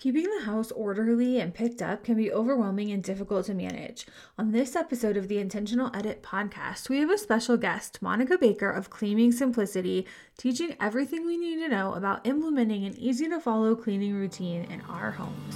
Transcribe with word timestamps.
Keeping 0.00 0.24
the 0.30 0.46
house 0.46 0.70
orderly 0.70 1.38
and 1.38 1.52
picked 1.52 1.82
up 1.82 2.04
can 2.04 2.16
be 2.16 2.32
overwhelming 2.32 2.90
and 2.90 3.04
difficult 3.04 3.44
to 3.44 3.52
manage. 3.52 4.06
On 4.38 4.50
this 4.50 4.74
episode 4.74 5.18
of 5.18 5.28
the 5.28 5.36
Intentional 5.36 5.94
Edit 5.94 6.22
podcast, 6.22 6.88
we 6.88 7.00
have 7.00 7.10
a 7.10 7.18
special 7.18 7.58
guest, 7.58 8.00
Monica 8.00 8.38
Baker 8.38 8.70
of 8.70 8.88
Claiming 8.88 9.30
Simplicity, 9.30 10.06
teaching 10.38 10.74
everything 10.80 11.26
we 11.26 11.36
need 11.36 11.56
to 11.56 11.68
know 11.68 11.92
about 11.92 12.26
implementing 12.26 12.86
an 12.86 12.96
easy 12.96 13.28
to 13.28 13.38
follow 13.38 13.76
cleaning 13.76 14.14
routine 14.14 14.64
in 14.70 14.80
our 14.88 15.10
homes. 15.10 15.54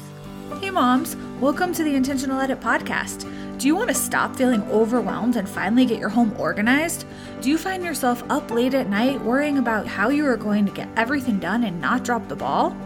Hey, 0.60 0.68
moms, 0.68 1.16
welcome 1.40 1.72
to 1.72 1.82
the 1.82 1.94
Intentional 1.94 2.38
Edit 2.38 2.60
podcast. 2.60 3.26
Do 3.58 3.66
you 3.66 3.74
want 3.74 3.88
to 3.88 3.94
stop 3.94 4.36
feeling 4.36 4.62
overwhelmed 4.64 5.36
and 5.36 5.48
finally 5.48 5.86
get 5.86 5.98
your 5.98 6.10
home 6.10 6.38
organized? 6.38 7.06
Do 7.40 7.48
you 7.48 7.56
find 7.56 7.82
yourself 7.82 8.22
up 8.28 8.50
late 8.50 8.74
at 8.74 8.90
night 8.90 9.22
worrying 9.22 9.56
about 9.56 9.86
how 9.86 10.10
you 10.10 10.26
are 10.26 10.36
going 10.36 10.66
to 10.66 10.72
get 10.72 10.90
everything 10.96 11.38
done 11.38 11.64
and 11.64 11.80
not 11.80 12.04
drop 12.04 12.28
the 12.28 12.36
ball? 12.36 12.76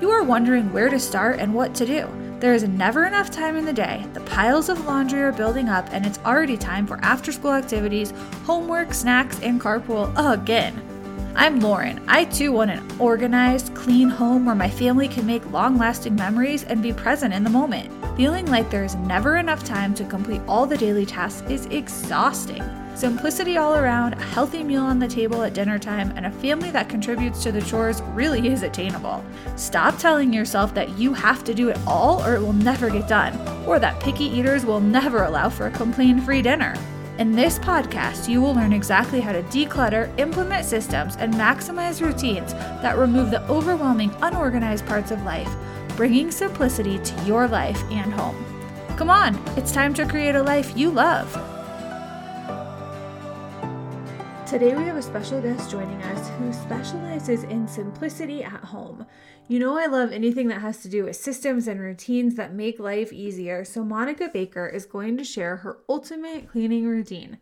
You 0.00 0.10
are 0.12 0.22
wondering 0.22 0.72
where 0.72 0.88
to 0.88 0.98
start 0.98 1.40
and 1.40 1.52
what 1.52 1.74
to 1.74 1.84
do. 1.84 2.08
There 2.40 2.54
is 2.54 2.66
never 2.66 3.04
enough 3.04 3.30
time 3.30 3.56
in 3.56 3.66
the 3.66 3.72
day. 3.72 4.06
The 4.14 4.20
piles 4.20 4.70
of 4.70 4.86
laundry 4.86 5.20
are 5.20 5.30
building 5.30 5.68
up, 5.68 5.86
and 5.92 6.06
it's 6.06 6.18
already 6.20 6.56
time 6.56 6.86
for 6.86 6.98
after 7.02 7.30
school 7.32 7.52
activities, 7.52 8.14
homework, 8.46 8.94
snacks, 8.94 9.38
and 9.42 9.60
carpool 9.60 10.10
again. 10.16 10.82
I'm 11.36 11.60
Lauren. 11.60 12.02
I 12.08 12.24
too 12.24 12.50
want 12.50 12.70
an 12.70 12.82
organized, 12.98 13.74
clean 13.74 14.08
home 14.08 14.46
where 14.46 14.54
my 14.54 14.70
family 14.70 15.06
can 15.06 15.26
make 15.26 15.52
long 15.52 15.76
lasting 15.76 16.16
memories 16.16 16.64
and 16.64 16.82
be 16.82 16.94
present 16.94 17.34
in 17.34 17.44
the 17.44 17.50
moment. 17.50 17.92
Feeling 18.16 18.46
like 18.46 18.70
there 18.70 18.84
is 18.84 18.94
never 18.94 19.36
enough 19.36 19.64
time 19.64 19.92
to 19.96 20.04
complete 20.06 20.40
all 20.48 20.66
the 20.66 20.78
daily 20.78 21.04
tasks 21.04 21.48
is 21.50 21.66
exhausting. 21.66 22.62
Simplicity 23.00 23.56
all 23.56 23.76
around, 23.76 24.12
a 24.12 24.22
healthy 24.22 24.62
meal 24.62 24.82
on 24.82 24.98
the 24.98 25.08
table 25.08 25.42
at 25.42 25.54
dinner 25.54 25.78
time, 25.78 26.12
and 26.16 26.26
a 26.26 26.30
family 26.30 26.70
that 26.70 26.90
contributes 26.90 27.42
to 27.42 27.50
the 27.50 27.62
chores 27.62 28.02
really 28.12 28.48
is 28.48 28.62
attainable. 28.62 29.24
Stop 29.56 29.96
telling 29.96 30.34
yourself 30.34 30.74
that 30.74 30.98
you 30.98 31.14
have 31.14 31.42
to 31.44 31.54
do 31.54 31.70
it 31.70 31.78
all 31.86 32.22
or 32.22 32.34
it 32.34 32.42
will 32.42 32.52
never 32.52 32.90
get 32.90 33.08
done, 33.08 33.38
or 33.66 33.78
that 33.78 33.98
picky 34.00 34.24
eaters 34.24 34.66
will 34.66 34.80
never 34.80 35.22
allow 35.22 35.48
for 35.48 35.66
a 35.66 35.70
complaint 35.70 36.22
free 36.24 36.42
dinner. 36.42 36.74
In 37.16 37.32
this 37.32 37.58
podcast, 37.58 38.28
you 38.28 38.42
will 38.42 38.52
learn 38.52 38.74
exactly 38.74 39.22
how 39.22 39.32
to 39.32 39.44
declutter, 39.44 40.12
implement 40.18 40.66
systems, 40.66 41.16
and 41.16 41.32
maximize 41.32 42.02
routines 42.02 42.52
that 42.52 42.98
remove 42.98 43.30
the 43.30 43.48
overwhelming, 43.48 44.14
unorganized 44.20 44.84
parts 44.84 45.10
of 45.10 45.22
life, 45.22 45.50
bringing 45.96 46.30
simplicity 46.30 46.98
to 46.98 47.24
your 47.24 47.48
life 47.48 47.82
and 47.90 48.12
home. 48.12 48.36
Come 48.98 49.08
on, 49.08 49.42
it's 49.56 49.72
time 49.72 49.94
to 49.94 50.06
create 50.06 50.34
a 50.34 50.42
life 50.42 50.76
you 50.76 50.90
love. 50.90 51.59
Today, 54.50 54.74
we 54.74 54.82
have 54.82 54.96
a 54.96 55.02
special 55.02 55.40
guest 55.40 55.70
joining 55.70 56.02
us 56.02 56.28
who 56.30 56.52
specializes 56.52 57.44
in 57.44 57.68
simplicity 57.68 58.42
at 58.42 58.64
home. 58.64 59.06
You 59.46 59.60
know, 59.60 59.78
I 59.78 59.86
love 59.86 60.10
anything 60.10 60.48
that 60.48 60.60
has 60.60 60.82
to 60.82 60.88
do 60.88 61.04
with 61.04 61.14
systems 61.14 61.68
and 61.68 61.78
routines 61.78 62.34
that 62.34 62.52
make 62.52 62.80
life 62.80 63.12
easier, 63.12 63.64
so 63.64 63.84
Monica 63.84 64.28
Baker 64.28 64.66
is 64.66 64.86
going 64.86 65.16
to 65.18 65.22
share 65.22 65.58
her 65.58 65.78
ultimate 65.88 66.48
cleaning 66.48 66.88
routine. 66.88 67.38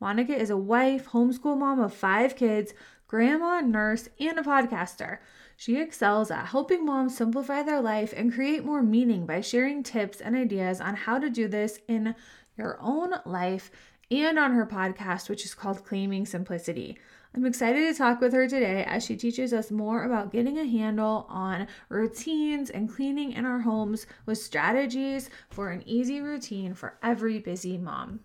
Monica 0.00 0.34
is 0.34 0.50
a 0.50 0.56
wife, 0.56 1.10
homeschool 1.10 1.56
mom 1.56 1.78
of 1.78 1.94
five 1.94 2.34
kids, 2.34 2.74
grandma, 3.06 3.60
nurse, 3.60 4.08
and 4.18 4.36
a 4.36 4.42
podcaster. 4.42 5.18
She 5.56 5.80
excels 5.80 6.28
at 6.28 6.46
helping 6.46 6.84
moms 6.84 7.16
simplify 7.16 7.62
their 7.62 7.80
life 7.80 8.12
and 8.16 8.34
create 8.34 8.64
more 8.64 8.82
meaning 8.82 9.26
by 9.26 9.42
sharing 9.42 9.84
tips 9.84 10.20
and 10.20 10.34
ideas 10.34 10.80
on 10.80 10.96
how 10.96 11.20
to 11.20 11.30
do 11.30 11.46
this 11.46 11.78
in 11.86 12.16
your 12.56 12.76
own 12.80 13.14
life 13.24 13.70
and 14.10 14.38
on 14.38 14.52
her 14.52 14.66
podcast, 14.66 15.28
which 15.28 15.44
is 15.44 15.54
called 15.54 15.84
Claiming 15.84 16.24
Simplicity. 16.24 16.98
I'm 17.34 17.44
excited 17.44 17.86
to 17.86 17.96
talk 17.96 18.20
with 18.20 18.32
her 18.32 18.48
today 18.48 18.84
as 18.84 19.04
she 19.04 19.14
teaches 19.14 19.52
us 19.52 19.70
more 19.70 20.04
about 20.04 20.32
getting 20.32 20.58
a 20.58 20.66
handle 20.66 21.26
on 21.28 21.66
routines 21.90 22.70
and 22.70 22.88
cleaning 22.88 23.32
in 23.32 23.44
our 23.44 23.60
homes 23.60 24.06
with 24.24 24.38
strategies 24.38 25.28
for 25.50 25.70
an 25.70 25.82
easy 25.86 26.20
routine 26.20 26.72
for 26.74 26.98
every 27.02 27.38
busy 27.38 27.76
mom. 27.76 28.20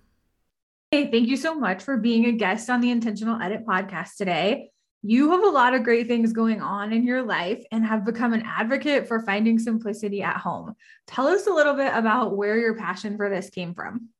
Hey, 0.91 1.11
thank 1.11 1.27
you 1.27 1.35
so 1.35 1.55
much 1.55 1.83
for 1.83 1.97
being 1.97 2.27
a 2.27 2.31
guest 2.31 2.69
on 2.69 2.79
the 2.79 2.91
Intentional 2.91 3.41
Edit 3.41 3.65
podcast 3.65 4.15
today. 4.15 4.69
You 5.01 5.31
have 5.31 5.43
a 5.43 5.49
lot 5.49 5.73
of 5.73 5.83
great 5.83 6.07
things 6.07 6.31
going 6.31 6.61
on 6.61 6.93
in 6.93 7.05
your 7.05 7.23
life 7.23 7.61
and 7.73 7.85
have 7.85 8.05
become 8.05 8.31
an 8.31 8.43
advocate 8.45 9.05
for 9.05 9.19
finding 9.19 9.59
simplicity 9.59 10.23
at 10.23 10.37
home. 10.37 10.75
Tell 11.07 11.27
us 11.27 11.45
a 11.45 11.53
little 11.53 11.73
bit 11.73 11.91
about 11.93 12.37
where 12.37 12.57
your 12.57 12.77
passion 12.77 13.17
for 13.17 13.29
this 13.29 13.49
came 13.49 13.73
from. 13.73 14.12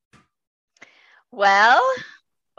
Well, 1.36 1.84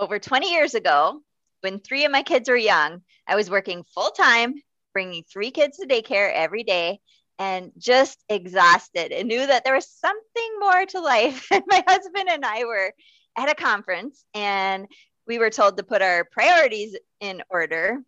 over 0.01 0.19
20 0.19 0.51
years 0.51 0.75
ago, 0.75 1.21
when 1.61 1.79
three 1.79 2.07
of 2.07 2.11
my 2.11 2.25
kids 2.25 2.49
were 2.49 2.57
young, 2.57 3.03
I 3.25 3.37
was 3.37 3.49
working 3.49 3.85
full 3.95 4.11
time, 4.11 4.55
bringing 4.93 5.23
three 5.23 5.53
kids 5.53 5.77
to 5.77 5.87
daycare 5.87 6.33
every 6.35 6.65
day, 6.65 6.99
and 7.39 7.71
just 7.79 8.19
exhausted 8.29 9.13
and 9.13 9.29
knew 9.29 9.47
that 9.47 9.63
there 9.63 9.77
was 9.77 9.89
something 9.89 10.59
more 10.59 10.87
to 10.87 11.01
life. 11.01 11.49
My 11.69 11.85
husband 11.87 12.29
and 12.29 12.45
I 12.45 12.65
were 12.65 12.93
at 13.37 13.49
a 13.49 13.55
conference 13.55 14.25
and 14.35 14.89
we 15.25 15.39
were 15.39 15.51
told 15.51 15.77
to 15.77 15.85
put 15.85 16.03
our 16.03 16.25
priorities 16.25 16.97
in 17.21 17.45
order, 17.51 18.01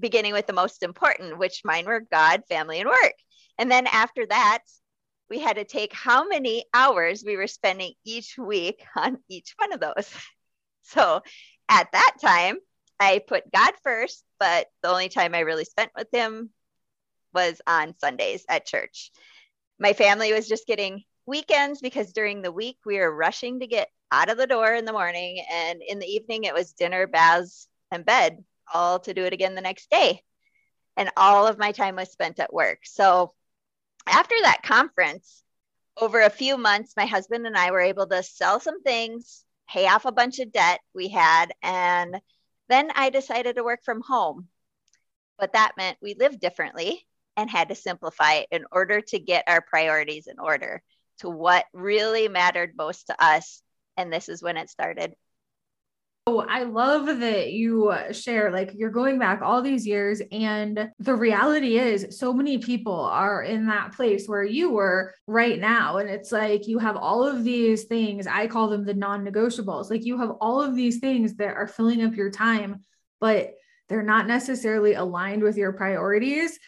beginning 0.00 0.32
with 0.32 0.48
the 0.48 0.52
most 0.52 0.82
important, 0.82 1.38
which 1.38 1.62
mine 1.64 1.86
were 1.86 2.04
God, 2.10 2.42
family, 2.48 2.80
and 2.80 2.88
work. 2.88 3.14
And 3.58 3.70
then 3.70 3.86
after 3.86 4.26
that, 4.26 4.64
we 5.30 5.38
had 5.38 5.56
to 5.56 5.64
take 5.64 5.94
how 5.94 6.26
many 6.26 6.64
hours 6.74 7.22
we 7.24 7.36
were 7.36 7.46
spending 7.46 7.94
each 8.04 8.36
week 8.36 8.84
on 8.96 9.18
each 9.28 9.54
one 9.56 9.72
of 9.72 9.80
those. 9.80 10.12
So 10.82 11.20
at 11.68 11.92
that 11.92 12.16
time, 12.20 12.56
I 12.98 13.20
put 13.24 13.52
God 13.52 13.74
first, 13.84 14.24
but 14.40 14.66
the 14.82 14.88
only 14.88 15.08
time 15.08 15.36
I 15.36 15.40
really 15.40 15.64
spent 15.64 15.92
with 15.96 16.08
Him 16.10 16.50
was 17.32 17.60
on 17.64 17.94
Sundays 17.98 18.44
at 18.48 18.66
church. 18.66 19.12
My 19.78 19.92
family 19.92 20.32
was 20.32 20.48
just 20.48 20.66
getting 20.66 21.04
weekends 21.26 21.80
because 21.80 22.12
during 22.12 22.42
the 22.42 22.50
week 22.50 22.78
we 22.84 22.98
were 22.98 23.14
rushing 23.14 23.60
to 23.60 23.68
get 23.68 23.88
out 24.10 24.30
of 24.30 24.36
the 24.36 24.48
door 24.48 24.74
in 24.74 24.84
the 24.84 24.92
morning, 24.92 25.44
and 25.52 25.80
in 25.80 26.00
the 26.00 26.06
evening 26.06 26.42
it 26.42 26.54
was 26.54 26.72
dinner, 26.72 27.06
baths, 27.06 27.68
and 27.92 28.04
bed, 28.04 28.42
all 28.74 28.98
to 29.00 29.14
do 29.14 29.24
it 29.24 29.32
again 29.32 29.54
the 29.54 29.60
next 29.60 29.90
day. 29.90 30.22
And 30.96 31.10
all 31.16 31.46
of 31.46 31.58
my 31.58 31.70
time 31.70 31.96
was 31.96 32.10
spent 32.10 32.40
at 32.40 32.52
work. 32.52 32.80
So 32.82 33.32
after 34.10 34.34
that 34.42 34.62
conference, 34.62 35.42
over 36.00 36.20
a 36.20 36.30
few 36.30 36.56
months, 36.56 36.94
my 36.96 37.06
husband 37.06 37.46
and 37.46 37.56
I 37.56 37.70
were 37.70 37.80
able 37.80 38.06
to 38.06 38.22
sell 38.22 38.60
some 38.60 38.82
things, 38.82 39.44
pay 39.68 39.86
off 39.86 40.04
a 40.04 40.12
bunch 40.12 40.38
of 40.38 40.52
debt 40.52 40.80
we 40.94 41.08
had, 41.08 41.52
and 41.62 42.20
then 42.68 42.90
I 42.94 43.10
decided 43.10 43.56
to 43.56 43.64
work 43.64 43.80
from 43.84 44.00
home. 44.00 44.48
But 45.38 45.52
that 45.54 45.72
meant 45.76 45.98
we 46.00 46.14
lived 46.14 46.40
differently 46.40 47.06
and 47.36 47.50
had 47.50 47.68
to 47.68 47.74
simplify 47.74 48.42
in 48.50 48.64
order 48.70 49.00
to 49.00 49.18
get 49.18 49.44
our 49.46 49.60
priorities 49.60 50.26
in 50.26 50.38
order 50.38 50.82
to 51.18 51.30
what 51.30 51.64
really 51.72 52.28
mattered 52.28 52.74
most 52.76 53.06
to 53.06 53.24
us. 53.24 53.62
And 53.96 54.12
this 54.12 54.28
is 54.28 54.42
when 54.42 54.56
it 54.56 54.70
started. 54.70 55.14
Oh, 56.32 56.46
I 56.48 56.62
love 56.62 57.06
that 57.06 57.50
you 57.50 57.88
uh, 57.88 58.12
share, 58.12 58.52
like, 58.52 58.70
you're 58.76 58.90
going 58.90 59.18
back 59.18 59.42
all 59.42 59.62
these 59.62 59.84
years, 59.84 60.22
and 60.30 60.88
the 61.00 61.14
reality 61.16 61.76
is, 61.76 62.16
so 62.16 62.32
many 62.32 62.56
people 62.58 63.00
are 63.00 63.42
in 63.42 63.66
that 63.66 63.94
place 63.96 64.28
where 64.28 64.44
you 64.44 64.70
were 64.70 65.12
right 65.26 65.58
now. 65.58 65.96
And 65.96 66.08
it's 66.08 66.30
like 66.30 66.68
you 66.68 66.78
have 66.78 66.96
all 66.96 67.26
of 67.26 67.42
these 67.42 67.84
things, 67.84 68.28
I 68.28 68.46
call 68.46 68.68
them 68.68 68.84
the 68.84 68.94
non 68.94 69.24
negotiables. 69.26 69.90
Like, 69.90 70.04
you 70.04 70.18
have 70.18 70.30
all 70.40 70.62
of 70.62 70.76
these 70.76 71.00
things 71.00 71.34
that 71.34 71.56
are 71.56 71.66
filling 71.66 72.04
up 72.04 72.14
your 72.14 72.30
time, 72.30 72.84
but 73.20 73.54
they're 73.88 74.04
not 74.04 74.28
necessarily 74.28 74.94
aligned 74.94 75.42
with 75.42 75.56
your 75.56 75.72
priorities. 75.72 76.60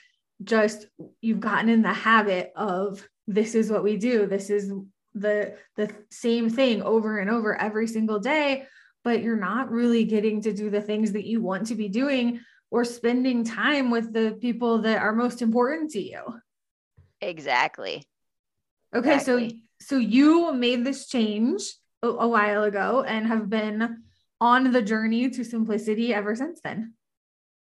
Just 0.43 0.89
you've 1.21 1.39
gotten 1.39 1.69
in 1.69 1.83
the 1.83 1.93
habit 1.93 2.53
of 2.57 3.07
this 3.29 3.55
is 3.55 3.71
what 3.71 3.85
we 3.85 3.97
do, 3.97 4.27
this 4.27 4.51
is 4.51 4.73
the 5.15 5.55
the 5.77 5.89
same 6.11 6.51
thing 6.51 6.83
over 6.83 7.19
and 7.19 7.31
over 7.31 7.55
every 7.61 7.87
single 7.87 8.19
day 8.19 8.67
but 9.05 9.23
you're 9.23 9.37
not 9.37 9.71
really 9.71 10.05
getting 10.05 10.41
to 10.43 10.53
do 10.53 10.71
the 10.71 10.81
things 10.81 11.13
that 11.13 11.27
you 11.27 11.41
want 11.41 11.67
to 11.69 11.75
be 11.75 11.89
doing 11.89 12.41
or 12.71 12.85
spending 12.85 13.45
time 13.45 13.91
with 13.91 14.13
the 14.13 14.37
people 14.41 14.79
that 14.79 15.03
are 15.03 15.15
most 15.15 15.43
important 15.43 15.91
to 15.91 16.01
you. 16.01 16.23
Exactly. 17.21 18.05
Okay, 18.95 19.15
exactly. 19.15 19.63
so 19.81 19.87
so 19.87 19.99
you 19.99 20.53
made 20.53 20.85
this 20.85 21.07
change 21.07 21.63
a, 22.03 22.09
a 22.09 22.29
while 22.29 22.65
ago 22.65 23.03
and 23.03 23.27
have 23.27 23.49
been 23.49 24.03
on 24.41 24.73
the 24.73 24.83
journey 24.83 25.31
to 25.31 25.45
simplicity 25.45 26.13
ever 26.15 26.35
since 26.35 26.61
then. 26.63 26.95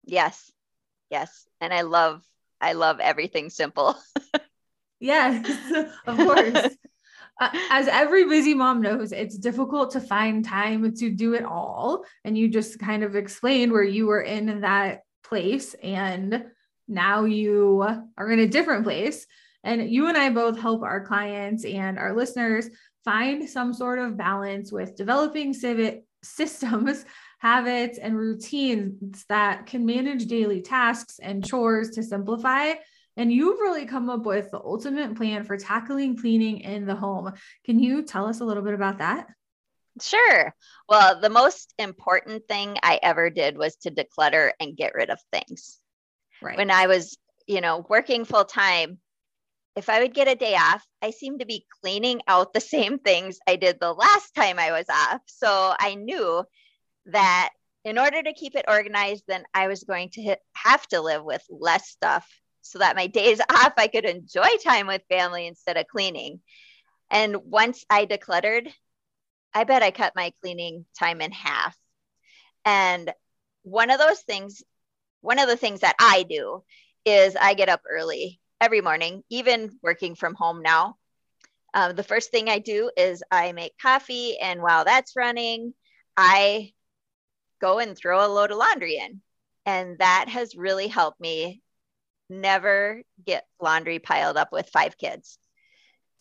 Yes. 0.04 0.52
Yes, 1.12 1.46
and 1.60 1.74
I 1.74 1.82
love 1.82 2.24
I 2.62 2.74
love 2.74 3.02
everything 3.02 3.50
simple. 3.50 3.96
yes, 5.00 5.46
of 6.08 6.18
course. 6.18 6.78
Uh, 7.40 7.50
as 7.70 7.88
every 7.88 8.26
busy 8.28 8.54
mom 8.54 8.82
knows, 8.82 9.12
it's 9.12 9.38
difficult 9.38 9.92
to 9.92 10.00
find 10.00 10.46
time 10.46 10.94
to 10.96 11.10
do 11.10 11.34
it 11.34 11.44
all. 11.44 12.04
And 12.24 12.38
you 12.38 12.48
just 12.48 12.80
kind 12.80 13.04
of 13.04 13.16
explained 13.16 13.72
where 13.72 13.84
you 13.84 14.08
were 14.08 14.22
in 14.22 14.62
that 14.62 15.02
place 15.24 15.74
and 15.76 16.46
now 16.88 17.24
you 17.24 17.84
are 18.18 18.32
in 18.32 18.40
a 18.40 18.48
different 18.48 18.84
place. 18.84 19.26
And 19.64 19.90
you 19.90 20.08
and 20.08 20.18
I 20.18 20.30
both 20.30 20.60
help 20.60 20.84
our 20.84 21.06
clients 21.06 21.66
and 21.66 21.98
our 21.98 22.16
listeners 22.16 22.70
find 23.06 23.48
some 23.50 23.74
sort 23.74 24.00
of 24.00 24.18
balance 24.18 24.72
with 24.72 24.96
developing 24.96 25.54
civic 25.54 26.04
systems, 26.24 27.06
habits, 27.40 27.98
and 27.98 28.18
routines 28.18 29.26
that 29.30 29.66
can 29.66 29.86
manage 29.86 30.26
daily 30.26 30.62
tasks 30.62 31.20
and 31.20 31.46
chores 31.46 31.92
to 31.92 32.04
simplify 32.04 32.74
And 33.18 33.32
you've 33.32 33.60
really 33.60 33.86
come 33.86 34.10
up 34.10 34.26
with 34.26 34.52
the 34.52 34.60
ultimate 34.60 35.16
plan 35.16 35.44
for 35.44 35.58
tackling 35.58 36.18
cleaning 36.18 36.62
in 36.62 36.86
the 36.86 36.96
home. 36.96 37.34
Can 37.66 37.80
you 37.80 38.04
tell 38.04 38.28
us 38.28 38.40
a 38.40 38.46
little 38.46 38.64
bit 38.64 38.74
about 38.74 39.00
that? 39.00 39.28
Sure. 40.02 40.56
Well, 40.88 41.20
the 41.20 41.30
most 41.30 41.74
important 41.78 42.48
thing 42.48 42.78
I 42.82 43.00
ever 43.04 43.30
did 43.30 43.58
was 43.58 43.76
to 43.78 43.92
declutter 43.92 44.52
and 44.60 44.78
get 44.78 44.96
rid 44.96 45.10
of 45.10 45.20
things. 45.34 45.78
Right. 46.42 46.58
When 46.58 46.72
I 46.72 46.88
was, 46.88 47.18
you 47.48 47.60
know, 47.60 47.86
working 47.90 48.24
full 48.24 48.46
time, 48.46 49.00
if 49.76 49.90
I 49.90 50.02
would 50.02 50.14
get 50.14 50.28
a 50.28 50.36
day 50.36 50.56
off, 50.56 50.86
I 51.02 51.12
seemed 51.12 51.42
to 51.42 51.46
be 51.46 51.66
cleaning 51.82 52.22
out 52.28 52.54
the 52.54 52.62
same 52.62 53.00
things 53.00 53.40
I 53.48 53.58
did 53.58 53.80
the 53.80 53.94
last 53.94 54.34
time 54.34 54.60
I 54.60 54.72
was 54.72 54.86
off. 54.90 55.22
So 55.26 55.74
I 55.78 55.96
knew 55.96 56.44
that 57.08 57.50
in 57.84 57.98
order 57.98 58.22
to 58.22 58.34
keep 58.34 58.56
it 58.56 58.66
organized, 58.68 59.24
then 59.28 59.44
I 59.54 59.68
was 59.68 59.84
going 59.84 60.10
to 60.12 60.22
hit, 60.22 60.40
have 60.54 60.86
to 60.88 61.02
live 61.02 61.24
with 61.24 61.44
less 61.50 61.90
stuff 61.90 62.28
so 62.62 62.80
that 62.80 62.96
my 62.96 63.08
days 63.08 63.40
off, 63.50 63.74
I 63.78 63.88
could 63.88 64.06
enjoy 64.06 64.48
time 64.64 64.88
with 64.88 65.02
family 65.10 65.48
instead 65.48 65.78
of 65.78 65.88
cleaning. 65.88 66.42
And 67.10 67.38
once 67.38 67.86
I 67.90 68.06
decluttered, 68.06 68.72
I 69.54 69.66
bet 69.66 69.84
I 69.84 69.92
cut 69.92 70.14
my 70.16 70.32
cleaning 70.42 70.86
time 70.98 71.22
in 71.22 71.32
half. 71.32 71.78
And 72.64 73.12
one 73.64 73.90
of 73.90 74.00
those 74.00 74.22
things, 74.22 74.64
one 75.22 75.40
of 75.40 75.48
the 75.48 75.58
things 75.58 75.82
that 75.82 75.96
I 76.00 76.24
do 76.24 76.64
is 77.06 77.36
I 77.36 77.54
get 77.54 77.70
up 77.70 77.82
early 77.90 78.40
every 78.62 78.82
morning, 78.82 79.24
even 79.30 79.78
working 79.82 80.16
from 80.16 80.36
home 80.36 80.62
now. 80.62 80.98
Um, 81.74 81.96
the 81.96 82.04
first 82.04 82.32
thing 82.32 82.50
I 82.50 82.60
do 82.60 82.92
is 82.96 83.24
I 83.32 83.52
make 83.54 83.78
coffee. 83.82 84.38
And 84.40 84.62
while 84.62 84.86
that's 84.86 85.16
running, 85.16 85.74
I 86.16 86.74
go 87.60 87.80
and 87.80 87.98
throw 87.98 88.26
a 88.26 88.28
load 88.28 88.52
of 88.52 88.58
laundry 88.58 88.98
in. 88.98 89.22
And 89.66 89.98
that 90.00 90.26
has 90.30 90.56
really 90.56 90.88
helped 90.88 91.20
me 91.20 91.62
never 92.32 93.04
get 93.26 93.46
laundry 93.62 94.00
piled 94.00 94.38
up 94.38 94.52
with 94.52 94.70
five 94.70 94.98
kids. 94.98 95.38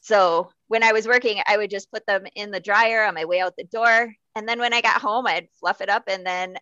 So 0.01 0.51
when 0.69 0.83
I 0.83 0.93
was 0.93 1.07
working, 1.07 1.41
I 1.47 1.57
would 1.57 1.71
just 1.71 1.91
put 1.91 2.07
them 2.07 2.25
in 2.35 2.51
the 2.51 2.61
dryer 2.61 3.05
on 3.05 3.15
my 3.15 3.25
way 3.25 3.41
out 3.41 3.55
the 3.57 3.65
door. 3.65 4.13
And 4.35 4.49
then 4.49 4.59
when 4.59 4.73
I 4.73 4.81
got 4.81 5.01
home, 5.01 5.27
I'd 5.27 5.49
fluff 5.59 5.81
it 5.81 5.89
up 5.89 6.05
and 6.09 6.27
then 6.27 6.57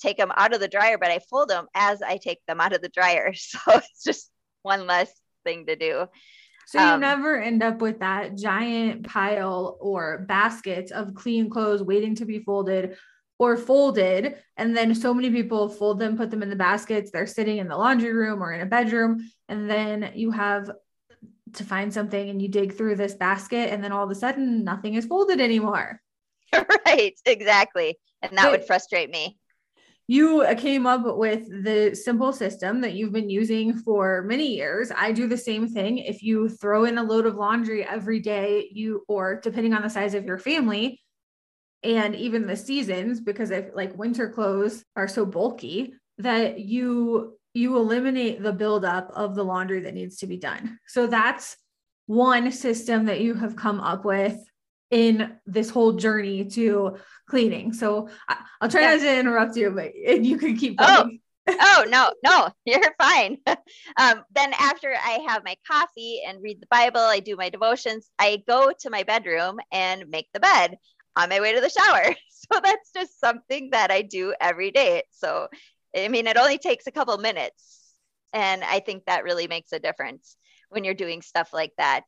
take 0.00 0.16
them 0.16 0.32
out 0.36 0.52
of 0.52 0.60
the 0.60 0.68
dryer, 0.68 0.98
but 0.98 1.10
I 1.10 1.20
fold 1.30 1.48
them 1.48 1.66
as 1.74 2.02
I 2.02 2.16
take 2.16 2.38
them 2.46 2.60
out 2.60 2.74
of 2.74 2.82
the 2.82 2.88
dryer. 2.88 3.32
So 3.36 3.58
it's 3.68 4.02
just 4.04 4.30
one 4.62 4.86
less 4.86 5.12
thing 5.44 5.66
to 5.66 5.76
do. 5.76 6.06
So 6.66 6.80
you 6.80 6.94
um, 6.94 7.00
never 7.00 7.40
end 7.40 7.62
up 7.62 7.80
with 7.80 8.00
that 8.00 8.36
giant 8.36 9.06
pile 9.06 9.76
or 9.80 10.24
basket 10.28 10.90
of 10.90 11.14
clean 11.14 11.50
clothes 11.50 11.82
waiting 11.82 12.14
to 12.16 12.24
be 12.24 12.38
folded 12.40 12.96
or 13.42 13.56
folded. 13.56 14.36
And 14.56 14.76
then 14.76 14.94
so 14.94 15.12
many 15.12 15.28
people 15.28 15.68
fold 15.68 15.98
them, 15.98 16.16
put 16.16 16.30
them 16.30 16.44
in 16.44 16.48
the 16.48 16.54
baskets. 16.54 17.10
They're 17.10 17.26
sitting 17.26 17.58
in 17.58 17.66
the 17.66 17.76
laundry 17.76 18.12
room 18.12 18.40
or 18.40 18.52
in 18.52 18.60
a 18.60 18.66
bedroom. 18.66 19.28
And 19.48 19.68
then 19.68 20.12
you 20.14 20.30
have 20.30 20.70
to 21.54 21.64
find 21.64 21.92
something 21.92 22.30
and 22.30 22.40
you 22.40 22.46
dig 22.46 22.74
through 22.74 22.94
this 22.94 23.14
basket 23.14 23.72
and 23.72 23.82
then 23.82 23.90
all 23.90 24.04
of 24.04 24.10
a 24.10 24.14
sudden 24.14 24.62
nothing 24.62 24.94
is 24.94 25.06
folded 25.06 25.40
anymore. 25.40 26.00
Right, 26.86 27.18
exactly. 27.24 27.98
And 28.20 28.36
that 28.36 28.44
but 28.44 28.50
would 28.52 28.64
frustrate 28.64 29.10
me. 29.10 29.38
You 30.06 30.42
uh, 30.42 30.54
came 30.54 30.86
up 30.86 31.16
with 31.16 31.48
the 31.64 31.96
simple 31.96 32.32
system 32.32 32.82
that 32.82 32.92
you've 32.92 33.12
been 33.12 33.30
using 33.30 33.72
for 33.78 34.22
many 34.22 34.54
years. 34.54 34.92
I 34.94 35.12
do 35.12 35.26
the 35.26 35.38
same 35.38 35.66
thing. 35.66 35.98
If 35.98 36.22
you 36.22 36.50
throw 36.50 36.84
in 36.84 36.98
a 36.98 37.02
load 37.02 37.24
of 37.24 37.36
laundry 37.36 37.84
every 37.84 38.20
day, 38.20 38.68
you 38.70 39.04
or 39.08 39.40
depending 39.40 39.72
on 39.72 39.82
the 39.82 39.88
size 39.88 40.12
of 40.14 40.26
your 40.26 40.38
family, 40.38 41.01
and 41.82 42.14
even 42.14 42.46
the 42.46 42.56
seasons 42.56 43.20
because 43.20 43.50
if 43.50 43.66
like 43.74 43.96
winter 43.98 44.28
clothes 44.28 44.84
are 44.96 45.08
so 45.08 45.26
bulky 45.26 45.94
that 46.18 46.60
you 46.60 47.36
you 47.54 47.76
eliminate 47.76 48.42
the 48.42 48.52
buildup 48.52 49.10
of 49.14 49.34
the 49.34 49.44
laundry 49.44 49.80
that 49.80 49.94
needs 49.94 50.16
to 50.18 50.26
be 50.26 50.38
done. 50.38 50.78
So 50.86 51.06
that's 51.06 51.56
one 52.06 52.50
system 52.50 53.06
that 53.06 53.20
you 53.20 53.34
have 53.34 53.56
come 53.56 53.80
up 53.80 54.04
with 54.04 54.38
in 54.90 55.36
this 55.46 55.70
whole 55.70 55.92
journey 55.92 56.44
to 56.44 56.96
cleaning. 57.28 57.72
So 57.72 58.08
I, 58.28 58.36
will 58.60 58.68
try 58.68 58.82
yeah. 58.82 58.94
not 58.94 59.00
to 59.00 59.18
interrupt 59.18 59.56
you, 59.56 59.70
but 59.70 59.94
you 59.94 60.38
can 60.38 60.56
keep 60.56 60.78
going. 60.78 61.20
Oh, 61.48 61.54
oh 61.60 61.84
no, 61.88 62.12
no, 62.24 62.48
you're 62.64 62.94
fine. 62.98 63.38
um, 63.46 64.22
then 64.34 64.52
after 64.58 64.94
I 64.94 65.24
have 65.28 65.44
my 65.44 65.56
coffee 65.70 66.22
and 66.26 66.42
read 66.42 66.60
the 66.60 66.66
Bible, 66.70 67.00
I 67.00 67.20
do 67.20 67.36
my 67.36 67.48
devotions. 67.48 68.08
I 68.18 68.42
go 68.46 68.72
to 68.80 68.90
my 68.90 69.02
bedroom 69.02 69.58
and 69.72 70.08
make 70.08 70.28
the 70.32 70.40
bed 70.40 70.76
on 71.16 71.28
my 71.28 71.40
way 71.40 71.54
to 71.54 71.60
the 71.60 71.70
shower. 71.70 72.14
So 72.52 72.60
that's 72.60 72.90
just 72.92 73.20
something 73.20 73.70
that 73.70 73.92
I 73.92 74.02
do 74.02 74.34
every 74.40 74.72
day. 74.72 75.04
So 75.12 75.46
I 75.96 76.08
mean, 76.08 76.26
it 76.26 76.36
only 76.36 76.58
takes 76.58 76.86
a 76.86 76.90
couple 76.90 77.16
minutes. 77.18 77.94
And 78.32 78.64
I 78.64 78.80
think 78.80 79.04
that 79.04 79.24
really 79.24 79.46
makes 79.46 79.72
a 79.72 79.78
difference 79.78 80.36
when 80.70 80.84
you're 80.84 80.94
doing 80.94 81.22
stuff 81.22 81.52
like 81.52 81.72
that. 81.78 82.04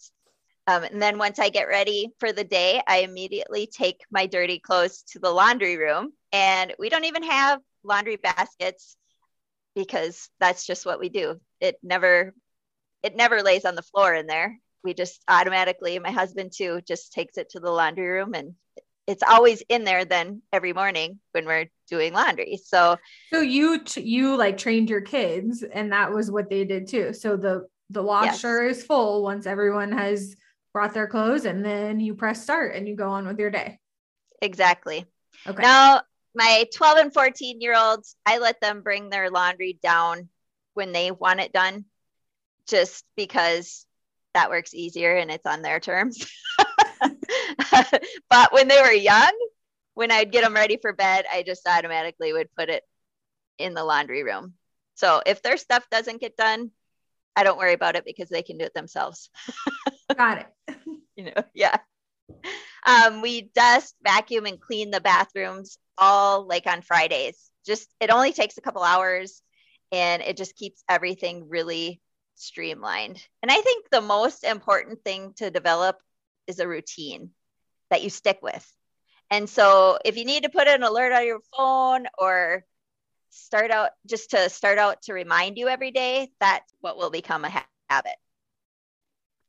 Um, 0.67 0.85
and 0.85 1.01
then 1.01 1.19
once 1.19 1.39
I 1.39 1.51
get 1.51 1.69
ready 1.69 2.09
for 2.19 2.33
the 2.33 2.45
day, 2.45 2.83
I 2.87 2.99
immediately 2.99 3.67
take 3.67 4.01
my 4.11 4.27
dirty 4.27 4.59
clothes 4.59 5.03
to 5.13 5.19
the 5.19 5.31
laundry 5.31 5.77
room. 5.77 6.13
And 6.33 6.75
we 6.79 6.89
don't 6.89 7.05
even 7.05 7.23
have 7.25 7.61
laundry 7.83 8.17
baskets 8.17 8.97
because 9.75 10.31
that's 10.41 10.67
just 10.67 10.87
what 10.87 10.99
we 10.99 11.11
do. 11.11 11.41
It 11.61 11.77
never 11.83 12.35
it 13.03 13.17
never 13.17 13.43
lays 13.43 13.67
on 13.67 13.75
the 13.75 13.83
floor 13.83 14.15
in 14.15 14.27
there. 14.27 14.59
We 14.83 14.95
just 14.95 15.23
automatically, 15.29 15.99
my 15.99 16.11
husband 16.11 16.53
too, 16.57 16.81
just 16.89 17.13
takes 17.13 17.37
it 17.37 17.51
to 17.51 17.61
the 17.61 17.71
laundry 17.71 18.07
room 18.09 18.33
and 18.35 18.55
it's 19.07 19.23
always 19.23 19.63
in 19.69 19.85
there 19.85 20.05
then 20.05 20.43
every 20.53 20.73
morning 20.73 21.19
when 21.33 21.47
we're 21.47 21.67
doing 21.89 22.13
laundry. 22.13 22.59
So 22.65 22.97
so 23.33 23.41
you 23.41 23.85
t- 23.85 24.03
you 24.03 24.37
like 24.37 24.57
trained 24.57 24.89
your 24.89 25.03
kids 25.03 25.63
and 25.63 25.93
that 25.93 26.13
was 26.13 26.31
what 26.31 26.49
they 26.49 26.65
did 26.65 26.89
too. 26.89 27.13
So 27.13 27.37
the 27.37 27.67
the 27.91 28.03
washer 28.03 28.67
yes. 28.67 28.79
is 28.79 28.87
full 28.87 29.23
once 29.23 29.47
everyone 29.47 29.93
has 29.93 30.37
brought 30.73 30.95
their 30.95 31.07
clothes 31.07 31.45
and 31.45 31.65
then 31.65 32.01
you 32.01 32.15
press 32.15 32.43
start 32.43 32.75
and 32.75 32.89
you 32.89 32.97
go 32.97 33.11
on 33.11 33.27
with 33.27 33.39
your 33.39 33.51
day. 33.51 33.79
Exactly. 34.41 35.05
Okay. 35.47 35.63
Now 35.63 36.03
my 36.35 36.67
12 36.75 36.99
and 36.99 37.15
14 37.15 37.61
year 37.61 37.75
olds, 37.77 38.17
I 38.27 38.39
let 38.39 38.61
them 38.61 38.83
bring 38.83 39.11
their 39.11 39.31
laundry 39.31 39.79
down 39.83 40.29
when 40.73 40.93
they 40.93 41.11
want 41.11 41.41
it 41.41 41.53
done 41.53 41.85
just 42.67 43.05
because 43.17 43.87
that 44.33 44.51
works 44.51 44.75
easier 44.75 45.15
and 45.15 45.31
it's 45.31 45.47
on 45.47 45.63
their 45.63 45.79
terms. 45.79 46.27
but 48.31 48.53
when 48.53 48.69
they 48.69 48.81
were 48.81 48.93
young, 48.93 49.33
when 49.95 50.11
I'd 50.11 50.33
get 50.33 50.45
them 50.45 50.55
ready 50.55 50.77
for 50.77 50.93
bed, 50.93 51.25
I 51.33 51.43
just 51.43 51.67
automatically 51.67 52.33
would 52.33 52.55
put 52.57 52.69
it 52.69 52.83
in 53.59 53.75
the 53.75 53.85
laundry 53.85 54.23
room. 54.25 54.55
So 54.95 55.23
if 55.25 55.43
their 55.43 55.57
stuff 55.57 55.87
doesn't 55.91 56.21
get 56.21 56.37
done, 56.37 56.71
I 57.37 57.43
don't 57.43 57.59
worry 57.59 57.73
about 57.73 57.97
it 57.97 58.05
because 58.05 58.29
they 58.29 58.43
can 58.43 58.59
do 58.59 58.65
it 58.65 58.75
themselves. 58.75 59.31
Got 60.17 60.47
it. 60.69 60.77
you 61.17 61.25
know, 61.25 61.45
yeah. 61.53 61.77
Um, 62.87 63.23
we 63.23 63.51
dust, 63.55 63.95
vacuum, 64.03 64.47
and 64.47 64.61
clean 64.61 64.91
the 64.91 65.01
bathrooms 65.01 65.79
all 65.99 66.47
like 66.47 66.67
on 66.67 66.83
Fridays. 66.83 67.51
Just 67.67 67.89
it 68.01 68.11
only 68.11 68.33
takes 68.33 68.59
a 68.59 68.61
couple 68.61 68.83
hours 68.83 69.43
and 69.91 70.23
it 70.23 70.37
just 70.37 70.57
keeps 70.57 70.83
everything 70.89 71.49
really 71.49 72.01
streamlined. 72.35 73.23
And 73.43 73.51
I 73.51 73.61
think 73.61 73.87
the 73.91 74.01
most 74.01 74.45
important 74.45 75.03
thing 75.03 75.33
to 75.37 75.51
develop 75.51 75.97
is 76.47 76.59
a 76.59 76.69
routine 76.69 77.31
that 77.91 78.03
you 78.03 78.11
stick 78.11 78.39
with. 78.43 78.67
And 79.31 79.49
so 79.49 79.99
if 80.05 80.17
you 80.17 80.25
need 80.25 80.45
to 80.45 80.51
put 80.51 80.69
an 80.69 80.83
alert 80.83 81.13
on 81.13 81.27
your 81.27 81.41
phone 81.57 82.07
or 82.19 82.65
start 83.31 83.71
out 83.71 83.91
just 84.07 84.31
to 84.31 84.49
start 84.49 84.79
out 84.79 85.03
to 85.03 85.13
remind 85.13 85.59
you 85.59 85.69
every 85.69 85.91
day, 85.91 86.31
that's 86.41 86.73
what 86.81 86.97
will 86.97 87.11
become 87.11 87.45
a 87.45 87.51
ha- 87.51 87.67
habit. 87.89 88.17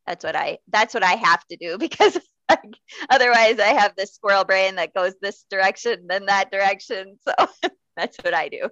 That's 0.08 0.24
what 0.24 0.36
I 0.36 0.60
that's 0.70 0.94
what 0.94 1.04
I 1.04 1.14
have 1.14 1.46
to 1.48 1.58
do 1.58 1.78
because 1.80 2.18
otherwise 3.10 3.60
I 3.60 3.74
have 3.74 3.96
this 3.96 4.14
squirrel 4.14 4.44
brain 4.44 4.76
that 4.76 4.94
goes 4.94 5.14
this 5.22 5.46
direction 5.50 6.06
then 6.08 6.28
that 6.28 6.52
direction. 6.52 7.18
So 7.28 7.34
that's 7.98 8.18
what 8.18 8.34
I 8.34 8.50
do. 8.50 8.70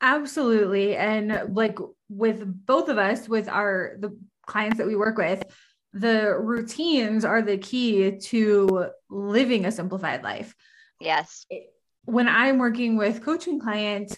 Absolutely. 0.00 0.96
And 0.96 1.54
like 1.54 1.78
with 2.08 2.44
both 2.66 2.88
of 2.88 2.98
us 2.98 3.28
with 3.28 3.48
our 3.48 3.96
the 3.98 4.16
clients 4.46 4.78
that 4.78 4.86
we 4.86 4.96
work 4.96 5.18
with, 5.18 5.44
the 5.92 6.36
routines 6.38 7.24
are 7.24 7.42
the 7.42 7.58
key 7.58 8.18
to 8.18 8.86
living 9.08 9.64
a 9.64 9.72
simplified 9.72 10.22
life. 10.22 10.54
Yes. 11.00 11.46
When 12.04 12.28
I'm 12.28 12.58
working 12.58 12.96
with 12.96 13.24
coaching 13.24 13.60
clients, 13.60 14.16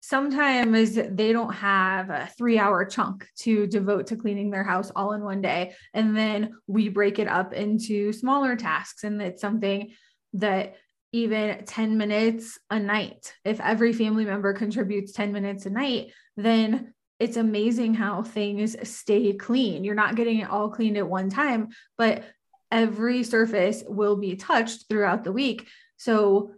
sometimes 0.00 0.94
they 0.94 1.32
don't 1.32 1.54
have 1.54 2.10
a 2.10 2.28
three 2.36 2.58
hour 2.58 2.84
chunk 2.84 3.26
to 3.38 3.66
devote 3.66 4.08
to 4.08 4.16
cleaning 4.16 4.50
their 4.50 4.64
house 4.64 4.90
all 4.94 5.12
in 5.12 5.22
one 5.22 5.40
day. 5.40 5.74
And 5.94 6.16
then 6.16 6.54
we 6.66 6.88
break 6.88 7.18
it 7.18 7.28
up 7.28 7.52
into 7.52 8.12
smaller 8.12 8.56
tasks. 8.56 9.04
And 9.04 9.22
it's 9.22 9.40
something 9.40 9.92
that 10.34 10.74
even 11.12 11.64
10 11.64 11.98
minutes 11.98 12.58
a 12.70 12.80
night, 12.80 13.34
if 13.44 13.60
every 13.60 13.92
family 13.92 14.24
member 14.24 14.52
contributes 14.54 15.12
10 15.12 15.32
minutes 15.32 15.66
a 15.66 15.70
night, 15.70 16.12
then 16.36 16.94
it's 17.22 17.36
amazing 17.36 17.94
how 17.94 18.24
things 18.24 18.74
stay 18.82 19.32
clean. 19.32 19.84
You're 19.84 19.94
not 19.94 20.16
getting 20.16 20.40
it 20.40 20.50
all 20.50 20.68
cleaned 20.68 20.96
at 20.96 21.08
one 21.08 21.30
time, 21.30 21.68
but 21.96 22.24
every 22.72 23.22
surface 23.22 23.84
will 23.86 24.16
be 24.16 24.34
touched 24.34 24.88
throughout 24.88 25.22
the 25.22 25.30
week. 25.30 25.68
So 25.98 26.50